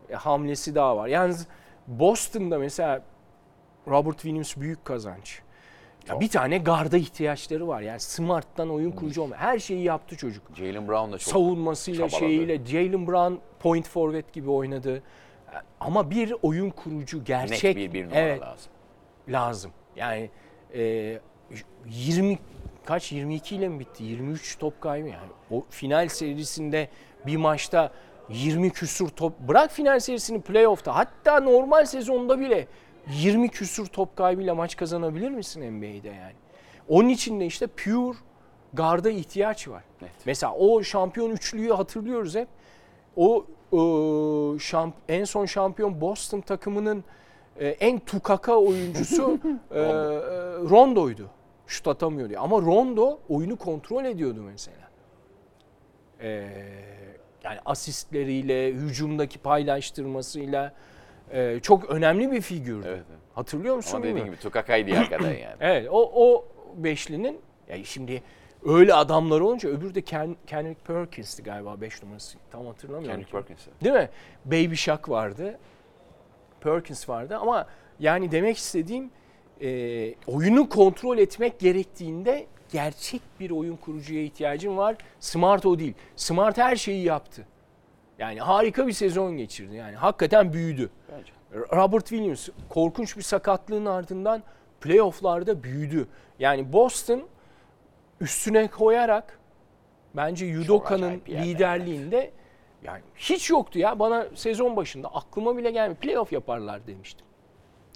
[0.09, 1.07] e, hamlesi daha var.
[1.07, 1.47] Yalnız
[1.87, 3.01] Boston'da mesela
[3.87, 5.41] Robert Williams büyük kazanç.
[6.09, 7.81] Ya bir tane garda ihtiyaçları var.
[7.81, 9.35] Yani Smart'tan oyun kurucu olma.
[9.35, 10.43] Her şeyi yaptı çocuk.
[10.55, 12.25] Jalen Brown da çok Savunmasıyla çabaladı.
[12.25, 15.03] şeyiyle Jalen Brown point forvet gibi oynadı.
[15.79, 18.71] Ama bir oyun kurucu net gerçek bir, bir numara evet, lazım.
[19.29, 19.71] lazım.
[19.95, 20.29] Yani
[20.75, 21.19] e,
[21.85, 22.39] 20
[22.85, 24.03] kaç 22 ile mi bitti?
[24.03, 25.31] 23 top kaybı yani.
[25.51, 26.89] O final serisinde
[27.25, 27.91] bir maçta
[28.29, 32.67] 20 küsur top bırak final serisini playoff'ta hatta normal sezonda bile
[33.07, 36.33] 20 küsur top kaybıyla maç kazanabilir misin NBA'de yani?
[36.89, 38.17] Onun için de işte pure
[38.73, 39.83] garda ihtiyaç var.
[40.01, 40.11] Evet.
[40.25, 42.47] Mesela o şampiyon üçlüyü hatırlıyoruz hep.
[43.15, 43.45] O
[44.57, 47.03] şamp- en son şampiyon Boston takımının
[47.59, 49.39] e, en tukaka oyuncusu
[49.71, 49.83] e, e,
[50.69, 51.29] Rondo'ydu.
[51.67, 52.33] Şut atamıyordu.
[52.37, 54.89] Ama Rondo oyunu kontrol ediyordu mesela.
[56.21, 56.29] E,
[57.43, 60.73] yani asistleriyle, hücumdaki paylaştırmasıyla
[61.31, 62.87] e, çok önemli bir figürdü.
[62.87, 63.19] Evet, evet.
[63.35, 63.97] Hatırlıyor musun?
[63.97, 65.55] Ama dediğin gibi Tukaka'ydı hakikaten yani.
[65.59, 68.23] Evet o, o beşlinin ya şimdi
[68.65, 72.37] öyle adamlar olunca öbürü de Ken, Kendrick Perkins'ti galiba 5 numarası.
[72.51, 73.11] Tam hatırlamıyorum.
[73.11, 73.69] Kendrick Perkins'i.
[73.83, 74.09] Değil mi?
[74.45, 75.59] Baby Shaq vardı.
[76.61, 77.67] Perkins vardı ama
[77.99, 79.11] yani demek istediğim
[79.61, 84.95] e, oyunu kontrol etmek gerektiğinde gerçek bir oyun kurucuya ihtiyacın var.
[85.19, 85.93] Smart o değil.
[86.15, 87.45] Smart her şeyi yaptı.
[88.19, 89.75] Yani harika bir sezon geçirdi.
[89.75, 90.89] Yani hakikaten büyüdü.
[91.11, 91.31] Bence.
[91.53, 94.43] Robert Williams korkunç bir sakatlığın ardından
[94.81, 96.07] playofflarda büyüdü.
[96.39, 97.23] Yani Boston
[98.23, 99.39] üstüne koyarak
[100.15, 102.31] bence Yudoka'nın liderliğinde
[102.83, 103.99] yani hiç yoktu ya.
[103.99, 105.99] Bana sezon başında aklıma bile gelmedi.
[105.99, 107.25] Playoff yaparlar demiştim.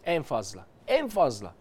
[0.06, 0.66] En fazla.
[0.88, 1.54] En fazla.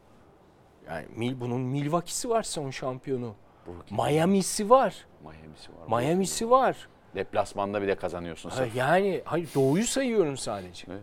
[0.89, 3.35] Yani Mil- bunun Milwaukee'si var son şampiyonu.
[3.67, 3.99] Brooklyn.
[3.99, 5.07] Miami'si var.
[5.23, 6.01] Miami'si var.
[6.01, 6.89] Miami'si var.
[7.15, 8.69] Deplasmanda bir de kazanıyorsun Ha, sen.
[8.75, 10.87] Yani hayır doğuyu sayıyorum sadece.
[10.91, 11.03] Evet.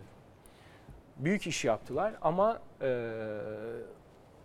[1.16, 2.86] Büyük iş yaptılar ama e,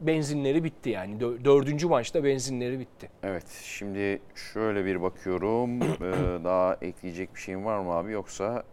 [0.02, 1.16] benzinleri bitti yani.
[1.18, 3.10] Dö- Dördüncü maçta benzinleri bitti.
[3.24, 4.22] Evet şimdi
[4.54, 5.82] şöyle bir bakıyorum.
[5.82, 8.64] Ee, daha ekleyecek bir şeyim var mı abi yoksa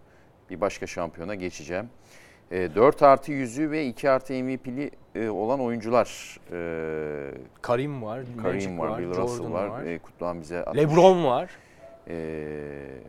[0.50, 1.88] bir başka şampiyona geçeceğim.
[2.50, 6.38] Ee, 4 artı yüzü ve 2 artı MVP'li e, olan oyuncular.
[6.52, 7.30] Ee,
[7.62, 9.66] Karim var, Magic Kareem var, Bill Russell Jordan var.
[9.66, 9.84] var.
[9.84, 10.82] Ee, Kutluhan bize atmış.
[10.82, 11.50] LeBron var.
[12.08, 12.14] Ee,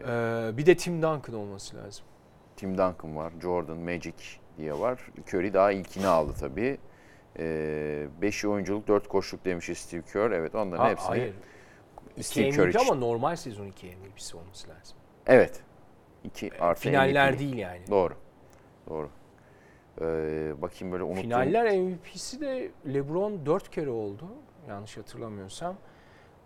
[0.08, 2.06] Ee, bir de Tim Duncan olması lazım.
[2.56, 4.13] Tim Duncan var, Jordan, Magic
[4.58, 4.99] diye var.
[5.34, 6.77] Curry daha ilkini aldı tabii.
[7.38, 10.32] 5 oyunculuk, 4 koşuluk demiş Steve Kerr.
[10.32, 11.08] Evet onların Ha, hepsini.
[11.10, 11.34] hayır.
[12.21, 12.80] Steve Kerr için.
[12.80, 14.97] ama normal sezon 2 MVP'si olması lazım.
[15.28, 15.60] Evet.
[16.23, 17.39] 2 artı Finaller MVP.
[17.39, 17.82] değil yani.
[17.89, 18.13] Doğru.
[18.89, 19.10] Doğru.
[20.02, 21.21] Ee, bakayım böyle unuttuğum.
[21.21, 24.26] Finaller MVP'si de LeBron 4 kere oldu.
[24.69, 25.76] Yanlış hatırlamıyorsam.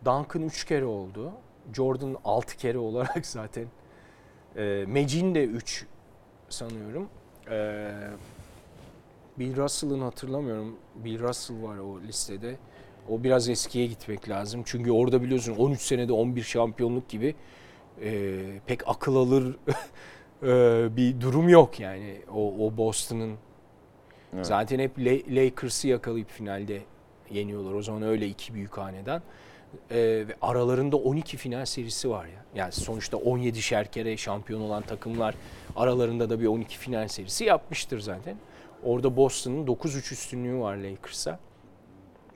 [0.05, 1.31] Duncan 3 kere oldu.
[1.73, 3.65] Jordan 6 kere olarak zaten.
[4.55, 5.85] E, Magic'in de 3
[6.49, 7.09] sanıyorum.
[7.51, 7.91] E,
[9.39, 10.75] Bill Russell'ın hatırlamıyorum.
[10.95, 12.55] Bill Russell var o listede.
[13.09, 14.61] O biraz eskiye gitmek lazım.
[14.65, 17.35] Çünkü orada biliyorsun 13 senede 11 şampiyonluk gibi
[18.01, 19.55] e, pek akıl alır
[20.43, 20.47] e,
[20.95, 22.21] bir durum yok yani.
[22.33, 23.35] O, o Boston'ın
[24.35, 24.45] Evet.
[24.45, 26.81] Zaten hep La- Lakers'ı yakalayıp finalde
[27.31, 27.73] yeniyorlar.
[27.73, 29.21] O zaman öyle iki büyük haneden.
[29.91, 32.45] Ee, ve aralarında 12 final serisi var ya.
[32.55, 35.35] Yani sonuçta 17 kere şampiyon olan takımlar
[35.75, 38.35] aralarında da bir 12 final serisi yapmıştır zaten.
[38.83, 41.39] Orada Boston'ın 9-3 üstünlüğü var Lakers'a.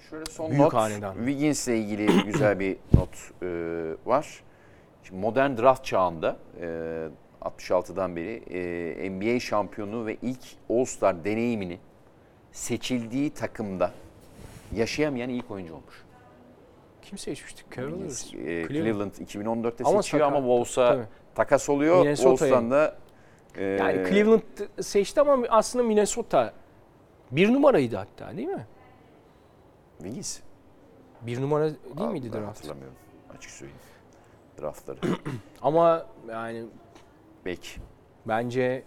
[0.10, 0.74] Şöyle son Büyük not.
[0.74, 1.16] hanedan.
[1.16, 3.10] Wiggins'le ilgili güzel bir not
[3.44, 3.48] e,
[4.06, 4.44] var.
[5.04, 7.08] Şimdi modern draft çağında e,
[7.42, 8.44] 66'dan beri
[9.06, 11.80] e, NBA şampiyonu ve ilk All-Star deneyimini
[12.52, 13.92] seçildiği takımda
[14.76, 16.04] yaşayamayan ilk oyuncu olmuş.
[17.02, 17.72] Kim seçmiştik?
[17.76, 18.26] Cavaliers.
[18.26, 18.68] E, Cleveland.
[18.70, 22.16] Cleveland 2014'te Ama seçiyor taka- ama Wolves'a takas oluyor.
[22.16, 22.96] Wolves'tan da
[23.58, 24.42] e, Yani Cleveland
[24.82, 26.54] seçti ama aslında Minnesota
[27.32, 28.66] bir numaraydı hatta değil mi?
[29.98, 30.40] Wiggins.
[31.22, 32.48] Bir numara değil Aa, miydi draft?
[32.48, 32.96] Hatırlamıyorum.
[33.38, 33.82] Açık söyleyeyim.
[34.62, 35.00] Draftları.
[35.62, 36.66] Ama yani
[37.46, 37.70] Belki.
[38.26, 38.84] bence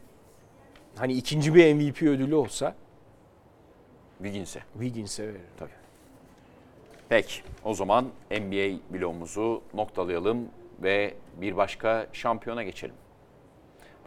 [0.97, 2.75] hani ikinci bir MVP ödülü olsa
[4.19, 4.61] Wiggins'e.
[4.73, 5.41] Wiggins'e veririm.
[5.59, 5.71] Tabii.
[7.09, 10.49] Peki o zaman NBA bloğumuzu noktalayalım
[10.83, 12.95] ve bir başka şampiyona geçelim.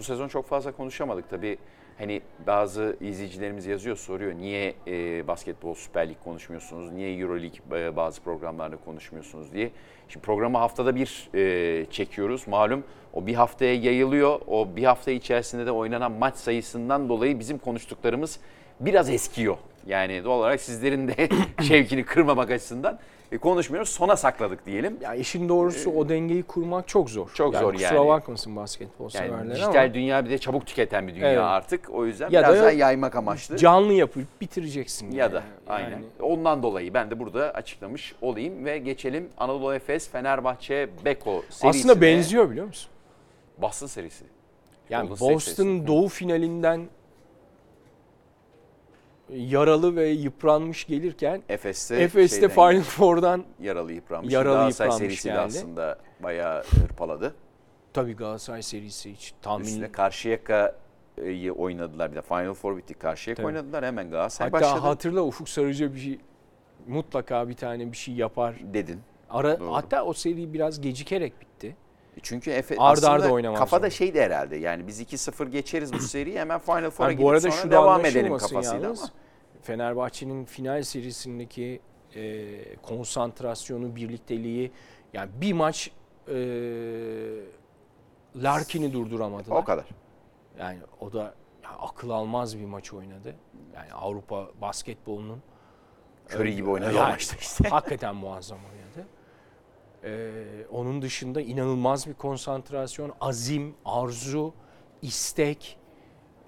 [0.02, 1.58] Bu sezon çok fazla konuşamadık tabii.
[1.98, 8.22] Hani bazı izleyicilerimiz yazıyor soruyor niye e, basketbol Süper Lig konuşmuyorsunuz, niye Euroleague e, bazı
[8.22, 9.72] programlarda konuşmuyorsunuz diye.
[10.10, 12.84] Şimdi programı haftada bir e, çekiyoruz malum
[13.14, 14.40] o bir haftaya yayılıyor.
[14.48, 18.40] O bir hafta içerisinde de oynanan maç sayısından dolayı bizim konuştuklarımız
[18.80, 19.58] biraz eskiyor.
[19.88, 21.30] Yani doğal olarak sizlerin de
[21.64, 23.00] şevkini kırmamak açısından
[23.38, 23.90] konuşmuyoruz.
[23.90, 24.98] Sona sakladık diyelim.
[25.02, 27.30] Ya işin doğrusu o dengeyi kurmak çok zor.
[27.34, 28.08] Çok zor kusura yani.
[28.08, 31.40] bakmasın basketbol Yani severler dijital ama dünya bir de çabuk tüketen bir dünya Evet.
[31.40, 31.90] artık.
[31.90, 33.58] O yüzden Ya biraz da daha yaymak amaçlı.
[33.58, 35.12] canlı yapıp bitireceksin.
[35.12, 35.34] ya yani.
[35.34, 35.90] da aynen.
[35.92, 41.70] Yani Ondan dolayı ben de burada açıklamış olayım ve geçelim Anadolu Efes Fenerbahçe Beko serisine.
[41.70, 42.90] aslında benziyor biliyor musun?
[43.58, 44.26] Boston serisi.
[44.90, 46.82] Yani Golden Boston doğu finalinden
[49.36, 54.34] yaralı ve yıpranmış gelirken Efes'te, Efes'te Final Four'dan yaralı yıpranmış.
[54.34, 55.42] Yaralı Galatasaray yıpranmış serisi de geldi.
[55.46, 57.36] aslında bayağı hırpaladı.
[57.94, 60.76] tabii Galatasaray serisi hiç tahmin Üstüne Karşıyaka
[61.58, 62.12] oynadılar.
[62.12, 62.94] Bir de Final Four bitti.
[62.94, 63.48] Karşıya Tabii.
[63.48, 63.86] oynadılar.
[63.86, 64.80] Hemen Galatasaray Hatta başladı.
[64.88, 66.20] hatırla Ufuk Sarıca bir şey
[66.88, 68.56] mutlaka bir tane bir şey yapar.
[68.74, 69.00] dedin.
[69.30, 69.74] Ara, Doğru.
[69.74, 71.76] hatta o seri biraz gecikerek bitti.
[72.24, 74.56] Çünkü Efe Arda aslında arda kafada şeydi herhalde.
[74.58, 78.06] Yani biz 2-0 geçeriz bu seriyi hemen Final Four'a Yani gidip bu arada sonra devam
[78.06, 79.00] edelim kafasıydı yalnız.
[79.02, 79.10] ama.
[79.62, 81.82] Fenerbahçe'nin final serisindeki
[82.16, 84.72] e, konsantrasyonu, birlikteliği
[85.14, 85.92] yani bir maç
[86.28, 86.34] e,
[88.36, 89.56] Larkin'i durduramadılar.
[89.56, 89.86] O kadar.
[90.60, 93.36] Yani o da ya akıl almaz bir maç oynadı.
[93.76, 95.42] Yani Avrupa basketbolunun
[96.30, 97.70] Curry gibi oynadı Yani maçta işte.
[97.70, 99.08] hakikaten muazzam oynadı.
[100.04, 104.54] Ee, onun dışında inanılmaz bir konsantrasyon, azim, arzu,
[105.02, 105.78] istek.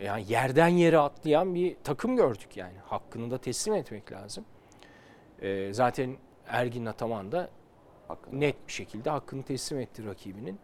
[0.01, 2.77] Yani yerden yere atlayan bir takım gördük yani.
[2.85, 4.45] Hakkını da teslim etmek lazım.
[5.41, 7.49] Ee, zaten Ergin Ataman da
[8.07, 8.35] Hakkında.
[8.35, 10.59] net bir şekilde hakkını teslim etti rakibinin.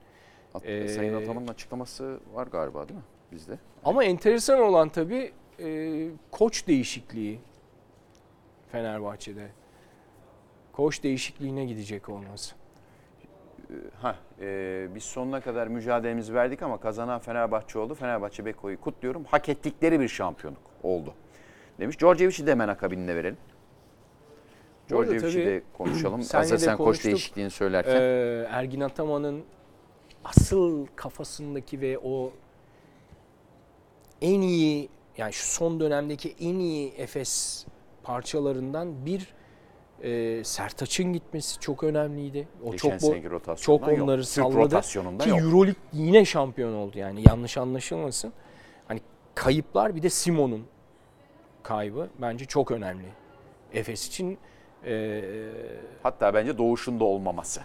[0.53, 3.59] At- Ee, Sayın Ataman'ın açıklaması var galiba değil mi bizde?
[3.85, 7.39] Ama enteresan olan tabii e, koç değişikliği
[8.71, 9.47] Fenerbahçe'de.
[10.71, 12.55] Koç değişikliğine gidecek olması.
[14.01, 17.95] Ha, e, biz sonuna kadar mücadelemizi verdik ama kazanan Fenerbahçe oldu.
[17.95, 19.23] Fenerbahçe Beko'yu kutluyorum.
[19.23, 21.13] Hak ettikleri bir şampiyonluk oldu.
[21.79, 21.99] Demiş.
[21.99, 23.37] Djordjevic'i de hemen akabinde verelim.
[24.89, 26.21] Tabii de konuşalım.
[26.21, 28.01] sen koç değişikliğini söylerken.
[28.01, 29.43] Ee, Ergin Ataman'ın
[30.23, 32.31] asıl kafasındaki ve o
[34.21, 37.65] en iyi yani şu son dönemdeki en iyi Efes
[38.03, 39.33] parçalarından bir
[40.03, 42.47] e, Sertaç'ın gitmesi çok önemliydi.
[42.65, 44.01] O Geçen çok bo- çok yok.
[44.03, 44.81] onları Türk salladı.
[45.19, 45.39] Ki yok.
[45.39, 48.33] Euroleague yine şampiyon oldu yani yanlış anlaşılmasın.
[48.87, 48.99] Hani
[49.35, 50.63] kayıplar bir de Simon'un
[51.63, 53.05] kaybı bence çok önemli.
[53.73, 54.37] Efes için
[54.85, 55.21] e,
[56.03, 57.61] Hatta bence doğuşunda olmaması.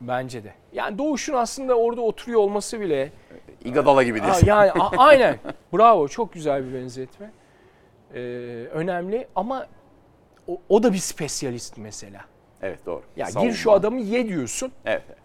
[0.00, 0.54] bence de.
[0.72, 3.12] Yani Doğuş'un aslında orada oturuyor olması bile
[3.64, 4.46] İgadala gibi diyorsun.
[4.46, 5.38] yani aynen.
[5.72, 6.08] Bravo.
[6.08, 7.30] Çok güzel bir benzetme.
[8.14, 8.18] Ee,
[8.72, 9.66] önemli ama
[10.48, 12.24] o, o da bir spesyalist mesela.
[12.62, 13.02] Evet doğru.
[13.16, 13.50] Ya Savunma.
[13.50, 14.72] gir şu adamı ye diyorsun.
[14.84, 15.02] Evet.
[15.08, 15.18] evet.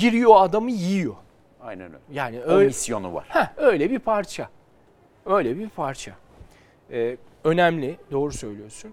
[0.00, 1.14] Giriyor adamı yiyor.
[1.60, 1.98] Aynen öyle.
[2.12, 3.26] Yani O öyle misyonu var.
[3.28, 4.48] Heh, öyle bir parça.
[5.26, 6.12] Öyle bir parça.
[6.90, 7.96] Ee, önemli.
[8.10, 8.92] Doğru söylüyorsun.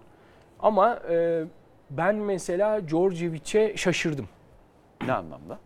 [0.59, 1.43] Ama e,
[1.89, 4.29] ben mesela Djordjevic'e şaşırdım.
[5.05, 5.59] Ne anlamda?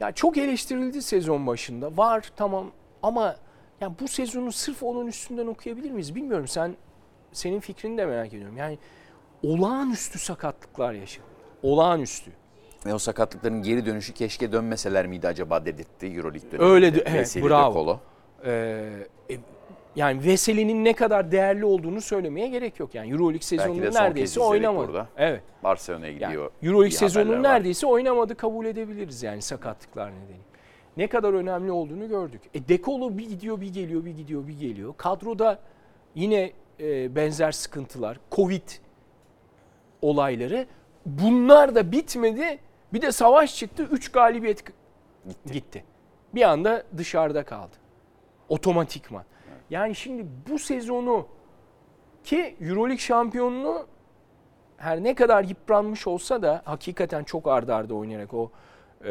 [0.00, 1.96] Ya çok eleştirildi sezon başında.
[1.96, 2.70] Var tamam
[3.02, 3.36] ama
[3.80, 6.48] ya bu sezonu sırf onun üstünden okuyabilir miyiz bilmiyorum.
[6.48, 6.76] Sen
[7.32, 8.56] senin fikrini de merak ediyorum.
[8.56, 8.78] Yani
[9.42, 11.24] olağanüstü sakatlıklar yaşadı.
[11.62, 12.30] Olağanüstü.
[12.86, 16.72] Ve o sakatlıkların geri dönüşü keşke dönmeseler miydi acaba dedirtti Euroleague döneminde.
[16.72, 17.72] Öyle de- evet, Veseli bravo.
[17.72, 18.00] Kolo.
[18.44, 18.50] Ee,
[19.30, 19.34] e,
[19.96, 22.94] yani Veseli'nin ne kadar değerli olduğunu söylemeye gerek yok.
[22.94, 24.88] Yani Euroleague sezonunu neredeyse oynamadı.
[24.88, 25.08] burada.
[25.16, 25.42] Evet.
[25.64, 26.50] Barcelona'ya Yani gidiyor.
[26.62, 30.40] Euroleague diye sezonunu neredeyse oynamadı kabul edebiliriz yani sakatlıklar nedeniyle.
[30.96, 32.40] Ne kadar önemli olduğunu gördük.
[32.54, 34.94] E Dekolo bir gidiyor bir geliyor bir gidiyor bir geliyor.
[34.96, 35.58] Kadroda
[36.14, 38.68] yine e, benzer sıkıntılar, Covid
[40.02, 40.66] olayları.
[41.06, 42.58] Bunlar da bitmedi.
[42.92, 43.88] Bir de savaş çıktı.
[43.90, 44.72] 3 galibiyet k-
[45.52, 45.84] gitti.
[46.34, 47.76] Bir anda dışarıda kaldı.
[48.48, 49.24] Otomatikman.
[49.70, 51.26] Yani şimdi bu sezonu
[52.24, 53.86] ki Euroleague şampiyonluğu
[54.76, 58.50] her ne kadar yıpranmış olsa da hakikaten çok ardarda arda oynayarak o
[59.04, 59.08] e,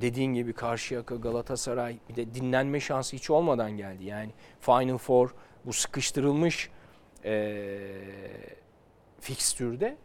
[0.00, 4.04] dediğin gibi Karşıyaka, Galatasaray bir de dinlenme şansı hiç olmadan geldi.
[4.04, 6.70] Yani Final Four bu sıkıştırılmış
[7.24, 7.76] e,
[9.20, 9.96] fikstürde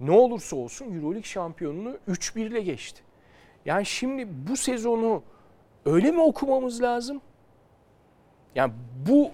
[0.00, 3.02] ne olursa olsun Euroleague şampiyonunu 3-1 ile geçti.
[3.64, 5.22] Yani şimdi bu sezonu
[5.86, 7.20] öyle mi okumamız lazım?
[8.54, 8.72] Yani
[9.08, 9.30] bu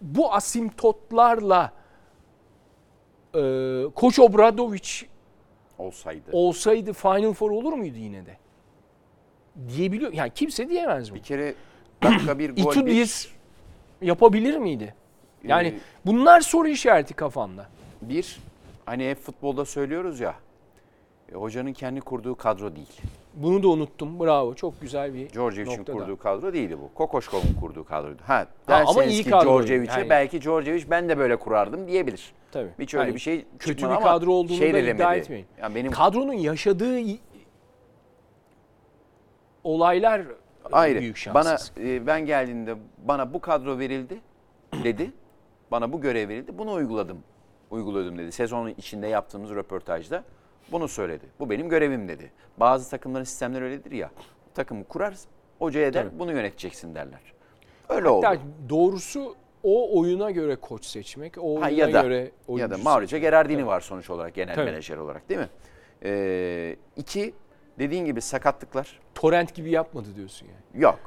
[0.00, 1.72] bu asimptotlarla
[3.34, 3.40] e,
[3.94, 4.88] Koç Obradovic
[5.78, 6.30] Olsaydı.
[6.32, 8.36] olsaydı Final Four olur muydu yine de?
[9.68, 10.12] Diyebiliyor.
[10.12, 11.18] Yani kimse diyemez bunu.
[11.18, 11.54] Bir kere
[12.02, 12.90] dakika bir gol İtu bir.
[12.90, 13.32] bir
[14.06, 14.94] yapabilir miydi?
[15.44, 15.74] Yani Ee,
[16.06, 17.66] bunlar soru işareti kafamda.
[18.02, 18.38] bir
[18.86, 20.34] hani hep futbolda söylüyoruz ya.
[21.32, 23.00] e, hocanın kendi kurduğu kadro değil.
[23.34, 24.20] Bunu da unuttum.
[24.20, 24.54] Bravo.
[24.54, 26.94] Çok güzel bir Djordjevic'in kurduğu kadro değildi bu.
[26.94, 28.22] Kokoşkov'un kurduğu kadroydu.
[28.26, 29.30] Ha, ama derseniz iyi ki.
[29.30, 32.32] Djordjevic'e Yani- belki Djordjevic ben de böyle kurardım diyebilir.
[32.52, 32.68] Tabii.
[32.78, 35.18] Hiç öyle Yani bir şey kötü bir ama kadro olduğunu şey da iddia demedi.
[35.20, 35.46] etmeyin.
[35.60, 36.98] Yani benim Kadronun yaşadığı
[39.64, 40.22] olaylar
[40.72, 41.00] ayrı.
[41.00, 41.72] büyük Bana şanssız.
[41.80, 44.18] e, ben geldiğinde bana bu kadro verildi
[44.84, 45.10] dedi.
[45.72, 46.58] Bana bu görev verildi.
[46.58, 47.18] Bunu uyguladım.
[47.70, 48.32] Uyguladım dedi.
[48.32, 50.24] Sezonun içinde yaptığımız röportajda
[50.72, 51.24] bunu söyledi.
[51.40, 52.32] Bu benim görevim dedi.
[52.56, 54.10] Bazı takımların sistemleri öyledir ya.
[54.54, 55.30] Takımı kurarsın.
[55.58, 56.18] Hocaya der Tabii.
[56.18, 57.20] bunu yöneteceksin derler.
[57.88, 58.26] Öyle oldu.
[58.26, 62.70] Hatta doğrusu o oyuna göre koç seçmek, o oyuna Ha, ya da göre ya oyuncu
[62.70, 63.18] da Mauricio.
[63.18, 63.66] Gerardini Tabii.
[63.66, 64.70] var sonuç olarak genel Tabii.
[64.70, 65.48] menajer olarak değil mi?
[66.04, 67.34] Ee, iki
[67.78, 69.00] dediğin gibi sakatlıklar.
[69.14, 70.82] torrent gibi yapmadı diyorsun yani.
[70.82, 70.98] Yok.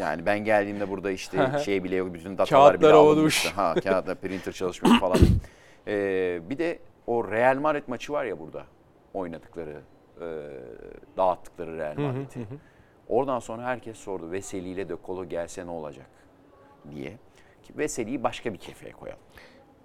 [0.00, 2.14] Yani ben geldiğimde burada işte şey bile yok.
[2.14, 3.48] Bütün datalar Kağıtlar bile alınmıştı.
[3.54, 5.18] Ha kağıtlar printer çalışmıyor falan.
[5.86, 8.64] Ee, bir de o Real Madrid maçı var ya burada.
[9.14, 9.80] Oynadıkları,
[10.20, 10.26] e,
[11.16, 12.46] dağıttıkları Real Madrid'i.
[13.08, 14.30] Oradan sonra herkes sordu.
[14.30, 16.06] Veseli ile De Colo gelse ne olacak
[16.90, 17.10] diye.
[17.62, 19.22] Ki Veseli'yi başka bir kefeye koyalım.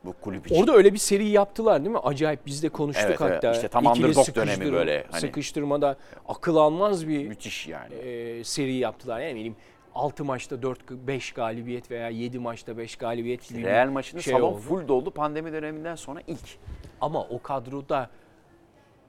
[0.07, 0.55] Bu kulüp için.
[0.61, 1.99] Orada öyle bir seri yaptılar değil mi?
[1.99, 3.35] Acayip biz de konuştuk Evet, evet.
[3.35, 3.51] hatta.
[3.51, 5.95] İşte tam underdog dönemi böyle, hani- Sıkıştırmada
[6.27, 7.93] akıl almaz bir müthiş yani.
[7.95, 9.19] e, seri yaptılar.
[9.19, 9.55] Yani benim
[9.95, 14.33] 6 maçta 4 5 galibiyet veya 7 maçta 5 galibiyet gibi bir Real maçında şey
[14.33, 14.57] salon oldu.
[14.61, 16.57] full doldu pandemi döneminden sonra ilk.
[17.01, 18.09] Ama o kadroda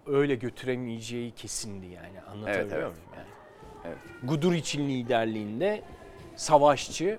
[0.07, 2.20] öyle götüremeyeceği kesindi yani.
[2.32, 2.82] Anlatabiliyor Evet, evet.
[2.82, 2.94] muyum?
[3.16, 3.26] Yani.
[3.84, 3.99] Evet.
[4.22, 5.82] Gudur için liderliğinde
[6.36, 7.18] savaşçı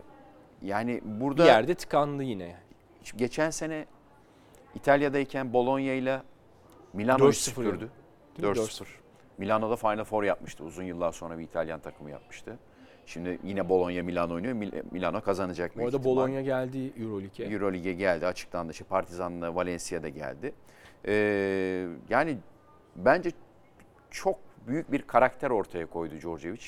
[0.62, 2.56] Yani bir burada yerde tıkandı yine.
[3.16, 3.86] Geçen sene
[4.76, 6.22] İtalya'dayken Bologna ile
[6.94, 7.90] Milano'yu 4-0 süpürdü.
[8.38, 8.56] Değil mi?
[8.56, 8.84] 4-0.
[9.38, 10.64] Milano'da Final Four yapmıştı.
[10.64, 12.58] Uzun yıllar sonra bir İtalyan takımı yapmıştı.
[13.06, 14.54] Şimdi yine Bologna Milano oynuyor.
[14.54, 16.04] Mil- Milano kazanacak Bu arada.
[16.04, 17.54] Bologna geldi Euroleague'e.
[17.54, 18.72] Euroleague'e geldi açıklandı.
[18.72, 20.54] İşte Partizan'la Valencia'da geldi.
[21.06, 22.38] Ee, yani
[22.96, 23.32] bence
[24.12, 26.62] çok büyük bir karakter ortaya koydu Djordjevic.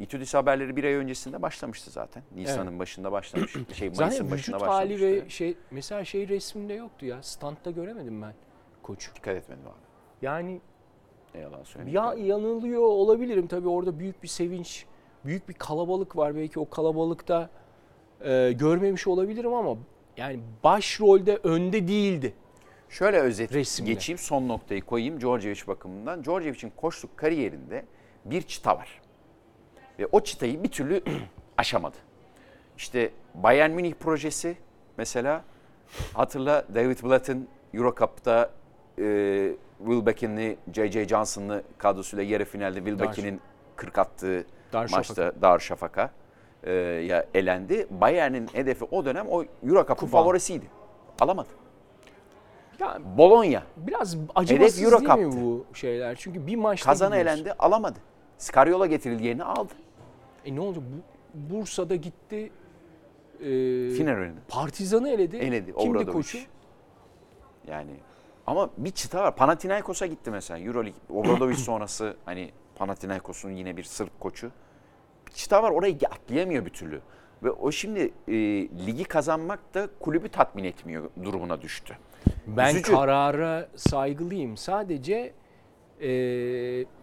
[0.00, 2.22] İtudis haberleri bir ay öncesinde başlamıştı zaten.
[2.34, 3.52] Nisan'ın başında başlamış.
[3.52, 5.24] Şey, Mayıs'ın Zaten başında vücut hali başlamıştı.
[5.26, 7.22] ve şey mesela şey resminde yoktu ya.
[7.22, 8.34] Standta göremedim ben
[8.82, 9.14] koçu.
[9.14, 9.74] Dikkat etmedim abi.
[10.26, 10.60] Yani
[11.34, 11.94] Ne yalan söyleyeyim.
[11.96, 14.86] ya yanılıyor olabilirim tabii orada büyük bir sevinç,
[15.24, 16.36] büyük bir kalabalık var.
[16.36, 17.50] Belki o kalabalıkta
[18.24, 19.76] e, görmemiş olabilirim ama
[20.16, 22.34] yani başrolde önde değildi.
[22.88, 23.92] Şöyle özet Resimde.
[23.92, 26.24] geçeyim son noktayı koyayım Djordjevic bakımından.
[26.24, 27.84] Djordjevic'in koçluk kariyerinde
[28.24, 29.00] bir çıta var.
[29.98, 31.02] Ve o çıtayı bir türlü
[31.58, 31.96] aşamadı.
[32.76, 34.56] İşte Bayern Münih projesi
[34.96, 35.44] mesela
[36.14, 38.50] hatırla David Blatt'ın Euro Cup'ta
[38.98, 39.02] e,
[39.78, 41.08] Wilbeck'inli, J.J.
[41.08, 43.40] Johnson'lı kadrosuyla yarı finalde Wilbeck'in
[43.76, 44.96] 40 attığı Darüşşafaka.
[45.22, 46.10] maçta Darüşşafaka
[46.62, 47.86] e, ya elendi.
[47.90, 50.64] Bayern'in hedefi o dönem o Euro Cup'ın favorisiydi.
[51.20, 51.48] Alamadı.
[52.80, 56.16] Ya Bologna biraz acımasız Euro değil mi bu şeyler?
[56.16, 57.42] Çünkü bir maçta kazana gidiyorsun.
[57.44, 57.98] elendi alamadı.
[58.38, 59.72] Scariola getirildi yerine aldı.
[60.44, 60.82] E ne oldu?
[60.82, 61.14] Bu-
[61.54, 62.50] Bursa'da gitti.
[63.40, 63.42] E,
[63.90, 64.40] Final önünde.
[64.48, 65.36] Partizan'ı eledi.
[65.36, 65.74] Eledi.
[65.74, 66.12] Kimdi Obradovic.
[66.12, 66.38] koçu?
[67.68, 67.90] Yani
[68.46, 69.36] ama bir çıta var.
[69.36, 70.60] Panathinaikos'a gitti mesela.
[70.60, 74.50] Euroleague Obradovic sonrası hani Panathinaikos'un yine bir Sırp koçu.
[75.26, 77.00] Bir çıta var orayı atlayamıyor bir türlü.
[77.42, 78.32] Ve o şimdi e,
[78.86, 81.96] ligi kazanmak da kulübü tatmin etmiyor durumuna düştü.
[82.46, 82.92] Ben Üzücü.
[82.92, 84.56] karara saygılıyım.
[84.56, 85.32] Sadece
[86.02, 86.10] e,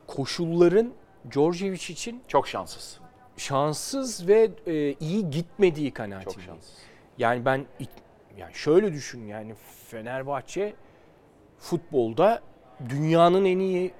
[0.08, 0.94] koşulların
[1.32, 3.00] Djordjevic için Çok şanssız.
[3.42, 6.40] Şanssız ve e, iyi gitmediği kanaatindeyim.
[6.40, 6.78] Çok şanssız.
[7.18, 7.66] Yani ben
[8.38, 9.56] yani şöyle düşün yani
[9.88, 10.74] Fenerbahçe
[11.58, 12.42] futbolda
[12.90, 13.94] dünyanın en iyi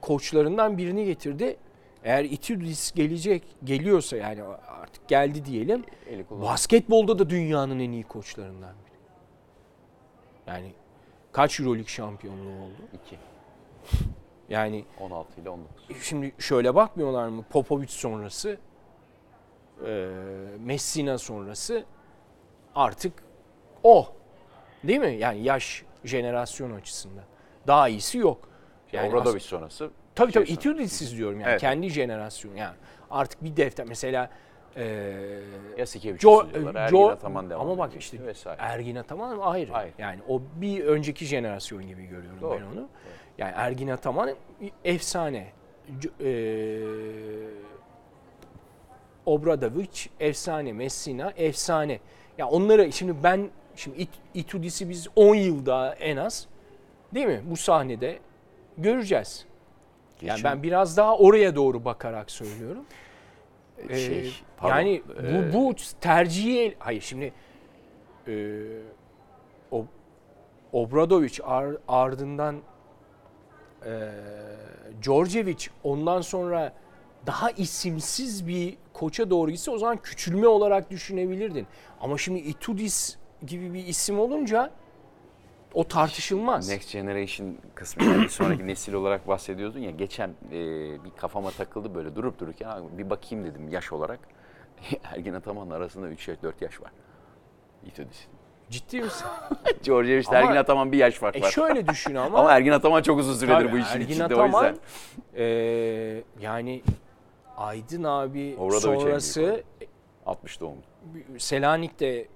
[0.00, 1.56] koçlarından birini getirdi.
[2.04, 5.84] Eğer Itudis gelecek geliyorsa yani artık geldi diyelim.
[6.30, 8.98] Basketbolda da dünyanın en iyi koçlarından biri.
[10.46, 10.72] Yani
[11.32, 12.88] kaç Euroleague şampiyonluğu oldu?
[13.06, 13.16] 2.
[14.48, 16.02] Yani 16 ile 19.
[16.02, 17.44] şimdi şöyle bakmıyorlar mı?
[17.50, 18.58] Popovic sonrası,
[19.86, 19.90] e,
[20.58, 21.84] Messina sonrası
[22.74, 23.12] artık
[23.82, 24.08] o.
[24.84, 25.14] Değil mi?
[25.14, 27.24] Yani yaş jenerasyon açısından.
[27.66, 28.48] Daha iyisi yok.
[28.92, 29.90] Yani Obradovic as- sonrası.
[30.14, 31.60] Tabii tabii şey Itudis'iz diyorum yani Evet.
[31.60, 32.74] kendi jenerasyon yani
[33.10, 34.30] artık bir defter mesela
[34.76, 35.14] e,
[35.78, 36.74] Yasikevicius'u Jo, diyorlar.
[36.74, 38.60] Jo- Ergin Ataman devam ama bak işte vesaire.
[38.62, 39.72] Ergin Ataman ayrı.
[39.72, 39.92] Ayrı.
[39.98, 42.88] Yani o bir önceki jenerasyon gibi görüyorum Doğru, ben onu.
[43.38, 44.30] Yani Ergin Ataman
[44.84, 45.46] efsane.
[46.20, 46.78] Eee
[49.26, 52.00] Obradovic efsane, Messina efsane.
[52.38, 56.46] Ya onları şimdi ben şimdi It- Itudis'i biz 10 yılda en az
[57.14, 58.18] değil mi bu sahnede
[58.78, 59.44] göreceğiz.
[60.22, 62.84] Yani Geçen- ben biraz daha oraya doğru bakarak söylüyorum.
[63.88, 67.32] Ee, şey, pardon, yani ee, bu bu tercihi hayır şimdi
[68.28, 68.62] e,
[69.70, 69.86] o
[70.72, 72.56] Obradovic ar- ardından
[73.86, 74.10] e,
[75.02, 76.72] Djordjevic ondan sonra
[77.26, 81.66] daha isimsiz bir koça doğru gitse o zaman küçülme olarak düşünebilirdin.
[82.00, 83.16] Ama şimdi Itudis
[83.46, 84.70] gibi bir isim olunca
[85.74, 86.68] o tartışılmaz.
[86.68, 90.52] Next Generation kısmı bir sonraki nesil olarak bahsediyordun ya geçen e,
[91.04, 94.20] bir kafama takıldı böyle durup dururken "Abi bir bakayım dedim yaş olarak.
[95.14, 96.90] Ergin Ataman'la arasında 3 yaş 4 yaş var.
[97.86, 98.26] İtudis.
[98.70, 99.26] Ciddi misin?
[99.84, 101.50] Djordjevic'le Ama- Ergin Ataman bir yaş fark E var.
[101.50, 102.38] şöyle düşün ama.
[102.38, 104.78] Ama Ergin Ataman çok uzun süredir Tabii, bu işin Ergin içinde o Ataman, yüzden.
[105.34, 106.82] e, yani
[107.56, 109.90] Aydın abi en sonrası büyük
[110.26, 110.80] 60 doğumlu.
[111.38, 112.28] Selanik'te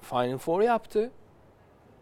[0.00, 1.10] Final Four yaptı.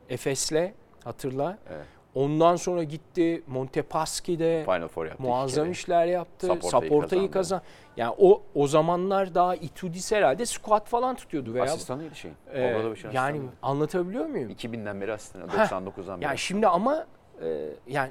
[0.08, 0.72] Efes'le
[1.04, 1.58] hatırla.
[1.70, 1.86] Evet.
[2.14, 5.22] Ondan sonra gitti Montepaschi'de Final Four yaptı.
[5.22, 6.46] muazzam işler yaptı.
[6.46, 7.30] Saporta'yı Saporta'yı kazandı.
[7.30, 7.62] kazan.
[7.96, 12.14] Yani o o zamanlar daha Itudis herhalde squat falan tutuyordu veya Asistanıydı.
[12.52, 13.52] Ee, Obradoviç'in yani asistanıydı.
[13.62, 14.50] anlatabiliyor muyum?
[14.50, 15.52] 2000'den beri asistanı.
[15.52, 15.66] Heh.
[15.66, 16.24] 99'dan beri.
[16.24, 17.06] Yani şimdi ama
[17.42, 18.10] e, yani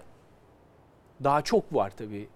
[1.23, 2.27] daha çok var tabii.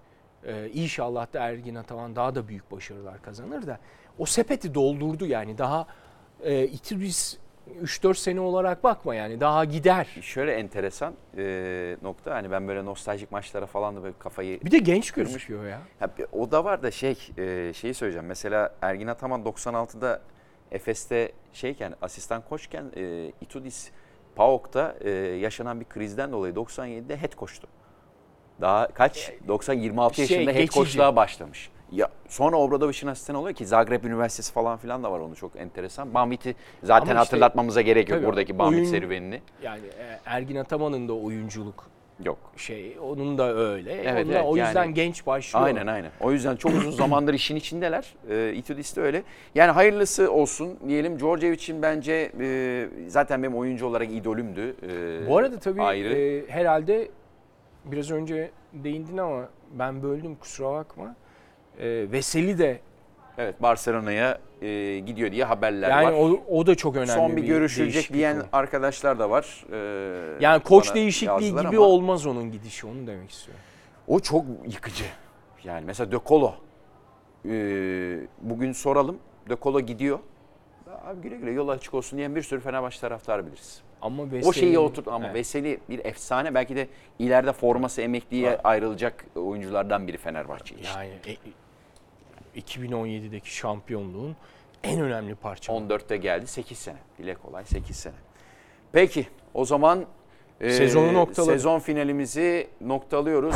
[0.43, 3.79] E, inşallah da Ergin Ataman daha da büyük başarılar kazanır da
[4.19, 5.87] o sepeti doldurdu yani daha
[6.43, 7.37] e, Itudis
[7.83, 10.07] 3-4 sene olarak bakma yani daha gider.
[10.21, 14.77] Şöyle enteresan e, nokta hani ben böyle nostaljik maçlara falan da böyle kafayı Bir de
[14.77, 15.81] genç gözüküyor ya.
[16.17, 18.27] Bir- o da var da şey e, şeyi söyleyeceğim.
[18.27, 20.21] Mesela Ergin Ataman 96'da
[20.71, 23.91] Efes'te şeyken asistan koçken e, Itudis
[24.35, 27.67] PAOK'ta e, yaşanan bir krizden dolayı 97'de head coach'tu.
[28.61, 29.31] Daha kaç?
[29.47, 30.75] 90 26 şey, yaşında head geçici.
[30.75, 31.71] coach'luğa başlamış.
[31.91, 36.13] Ya sonra Obradoviç'in asistanı oluyor ki Zagreb Üniversitesi falan filan da var onu çok enteresan.
[36.13, 39.41] Bambit'i zaten işte- hatırlatmamıza gerek yok buradaki Bambit oyun- serüvenini.
[39.63, 41.83] Yani e, Ergin Ataman'ın da oyunculuk
[42.25, 42.37] Yok.
[42.57, 43.93] şey onun da öyle.
[43.93, 45.65] Evet, Onun da- evet, o yüzden yani- genç başlıyor.
[45.65, 46.11] Aynen aynen.
[46.21, 48.13] O yüzden çok uzun zamandır işin içindeler.
[48.29, 49.23] E, Itudis de öyle.
[49.55, 51.19] Yani hayırlısı olsun diyelim.
[51.19, 54.75] Djordjevic'in bence e, zaten benim oyuncu olarak idolümdü.
[55.23, 56.13] E, Bu arada tabii ayrı.
[56.17, 57.09] e, herhalde
[57.85, 61.15] biraz önce değindin ama ben böldüm kusura bakma.
[61.79, 62.79] E, Veseli de
[63.37, 66.11] Evet Barcelona'ya e, gidiyor diye haberler yani var.
[66.11, 68.43] o, o da çok önemli Son bir görüşülecek değişiklik diyen o.
[68.51, 69.65] arkadaşlar da var.
[69.71, 73.63] E, Yani koç değişikliği gibi ama olmaz onun gidişi onu demek istiyorum.
[74.07, 75.03] O çok yıkıcı.
[75.63, 76.53] Yani mesela De Colo.
[77.45, 77.51] E,
[78.41, 79.17] bugün soralım.
[79.49, 80.19] De Colo gidiyor.
[81.05, 83.81] Abi güle güle yol açık olsun diyen bir sürü Fenerbahçe taraftarı biliriz.
[84.01, 85.35] Ama Veseli, O şeyi oturttu ama Evet.
[85.35, 86.87] Veseli bir efsane belki de
[87.19, 90.89] ileride forması emekliye ayrılacak oyunculardan biri Fenerbahçe için.
[90.99, 91.35] Yani e,
[92.57, 94.35] 2017'deki şampiyonluğun
[94.83, 95.71] en önemli parçası.
[95.79, 96.97] 14'te geldi 8 sene.
[97.17, 98.13] Dile kolay 8 sene.
[98.91, 100.05] Peki o zaman
[100.61, 101.53] e, Sezonu noktaladık.
[101.53, 103.55] Sezon finalimizi noktalıyoruz.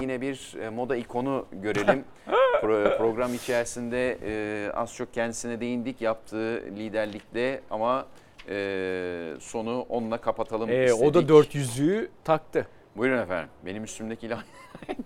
[0.00, 2.04] Yine bir e, moda ikonu görelim.
[2.62, 8.06] Pro- program içerisinde e, az çok kendisine değindik yaptığı liderlikle ama
[9.40, 11.04] sonu onunla kapatalım E, istedik.
[11.06, 12.66] o da 400'lüğü taktı.
[12.96, 13.48] Buyurun efendim.
[13.66, 14.42] Benim üstümdeki ilan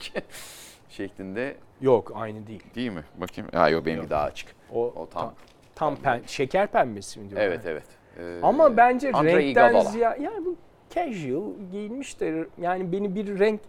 [0.91, 2.63] şeklinde Yok aynı değil.
[2.75, 3.05] değil mi?
[3.17, 3.51] Bakayım.
[3.55, 4.11] Ha yok benimki Yok.
[4.11, 4.49] daha açık.
[4.73, 5.35] O, O tam.
[5.75, 7.47] tam pen, şeker pembesi mi diyorlar?
[7.47, 7.85] Evet evet.
[8.19, 10.57] Ee, Ama bence Andrei renkten ziyade yani bu
[10.95, 13.61] casual giyinmiş de yani beni bir renk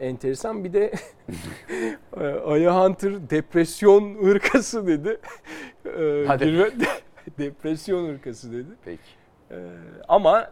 [0.00, 0.92] enteresan bir de
[2.46, 5.20] Aya Hunter depresyon hırkası dedi.
[5.86, 6.72] E, Hadi.
[7.38, 8.70] depresyon hırkası dedi.
[8.84, 9.02] Peki.
[9.50, 9.56] E,
[10.08, 10.50] ama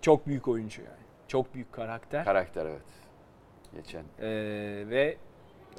[0.00, 1.00] çok büyük oyuncu yani.
[1.28, 2.24] Çok büyük karakter.
[2.24, 2.82] Karakter evet.
[3.74, 4.28] Geçen E,
[4.90, 5.16] ve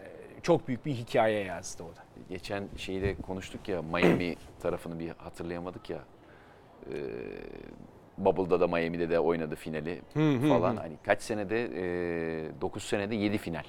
[0.01, 0.05] e,
[0.41, 2.01] çok büyük bir hikaye yazdı o da.
[2.29, 5.99] geçen şeyi de konuştuk ya Miami tarafını bir hatırlayamadık ya.
[6.91, 6.93] Ee,
[8.17, 10.01] Bubble'da da Miami'de de oynadı finali
[10.49, 10.75] falan.
[10.75, 11.63] Hani kaç senede?
[12.47, 13.63] E, 9 senede 7 final.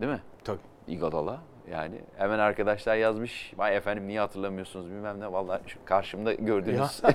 [0.00, 0.20] Değil mi?
[0.44, 0.58] Tabii.
[0.88, 1.40] Iguodala.
[1.70, 3.52] Yani hemen arkadaşlar yazmış.
[3.56, 5.32] Vay efendim niye hatırlamıyorsunuz bilmem ne.
[5.32, 7.02] Vallahi şu karşımda gördünüz.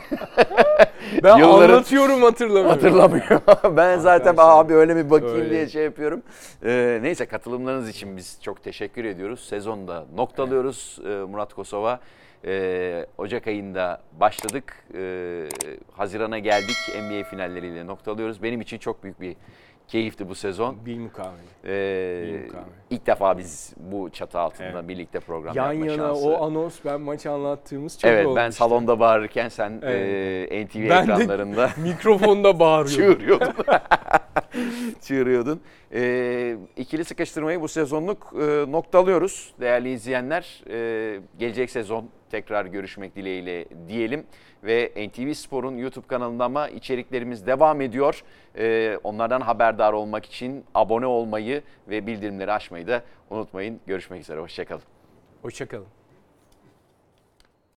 [1.23, 2.69] Ben Yılların- anlatıyorum hatırlamıyorum.
[2.71, 3.41] Hatırlamıyor.
[3.77, 5.49] ben zaten Arkadaşlar, abi öyle bir bakayım öyle.
[5.49, 6.21] diye şey yapıyorum.
[6.65, 9.39] Ee, neyse katılımlarınız için biz çok teşekkür ediyoruz.
[9.47, 11.99] Sezonda noktalıyoruz Ee, Murat Kosova.
[12.45, 14.73] Ee, Ocak ayında başladık.
[14.93, 15.47] Ee,
[15.91, 16.87] Haziran'a geldik.
[16.87, 18.43] NBA finalleriyle noktalıyoruz.
[18.43, 19.35] Benim için çok büyük bir
[19.87, 20.85] keyifti bu sezon.
[20.85, 21.31] Bil mukavele.
[21.65, 22.47] Ee,
[22.89, 24.87] ilk defa biz bu çatı altında Evet.
[24.87, 26.27] birlikte program Yan yapma yana şansı.
[26.27, 28.51] o anons ben maçı anlattığımız çok evet ben olmuştu.
[28.51, 30.51] salonda bağırırken sen Evet.
[30.51, 33.17] e, NTV Ben ekranlarında mikrofonda bağırıyorum.
[33.19, 33.53] çığırıyordun.
[35.01, 35.61] Çığırıyordun.
[35.93, 39.53] Ee, ikili sıkıştırmayı bu sezonluk e, noktalıyoruz.
[39.59, 44.25] Değerli izleyenler, e, gelecek sezon tekrar görüşmek dileğiyle diyelim.
[44.63, 48.23] Ve NTV Spor'un YouTube kanalında ama içeriklerimiz devam ediyor.
[48.57, 53.79] Ee, onlardan haberdar olmak için abone olmayı ve bildirimleri açmayı da unutmayın.
[53.87, 54.83] Görüşmek üzere, hoşçakalın.
[55.41, 55.96] Hoşçakalın.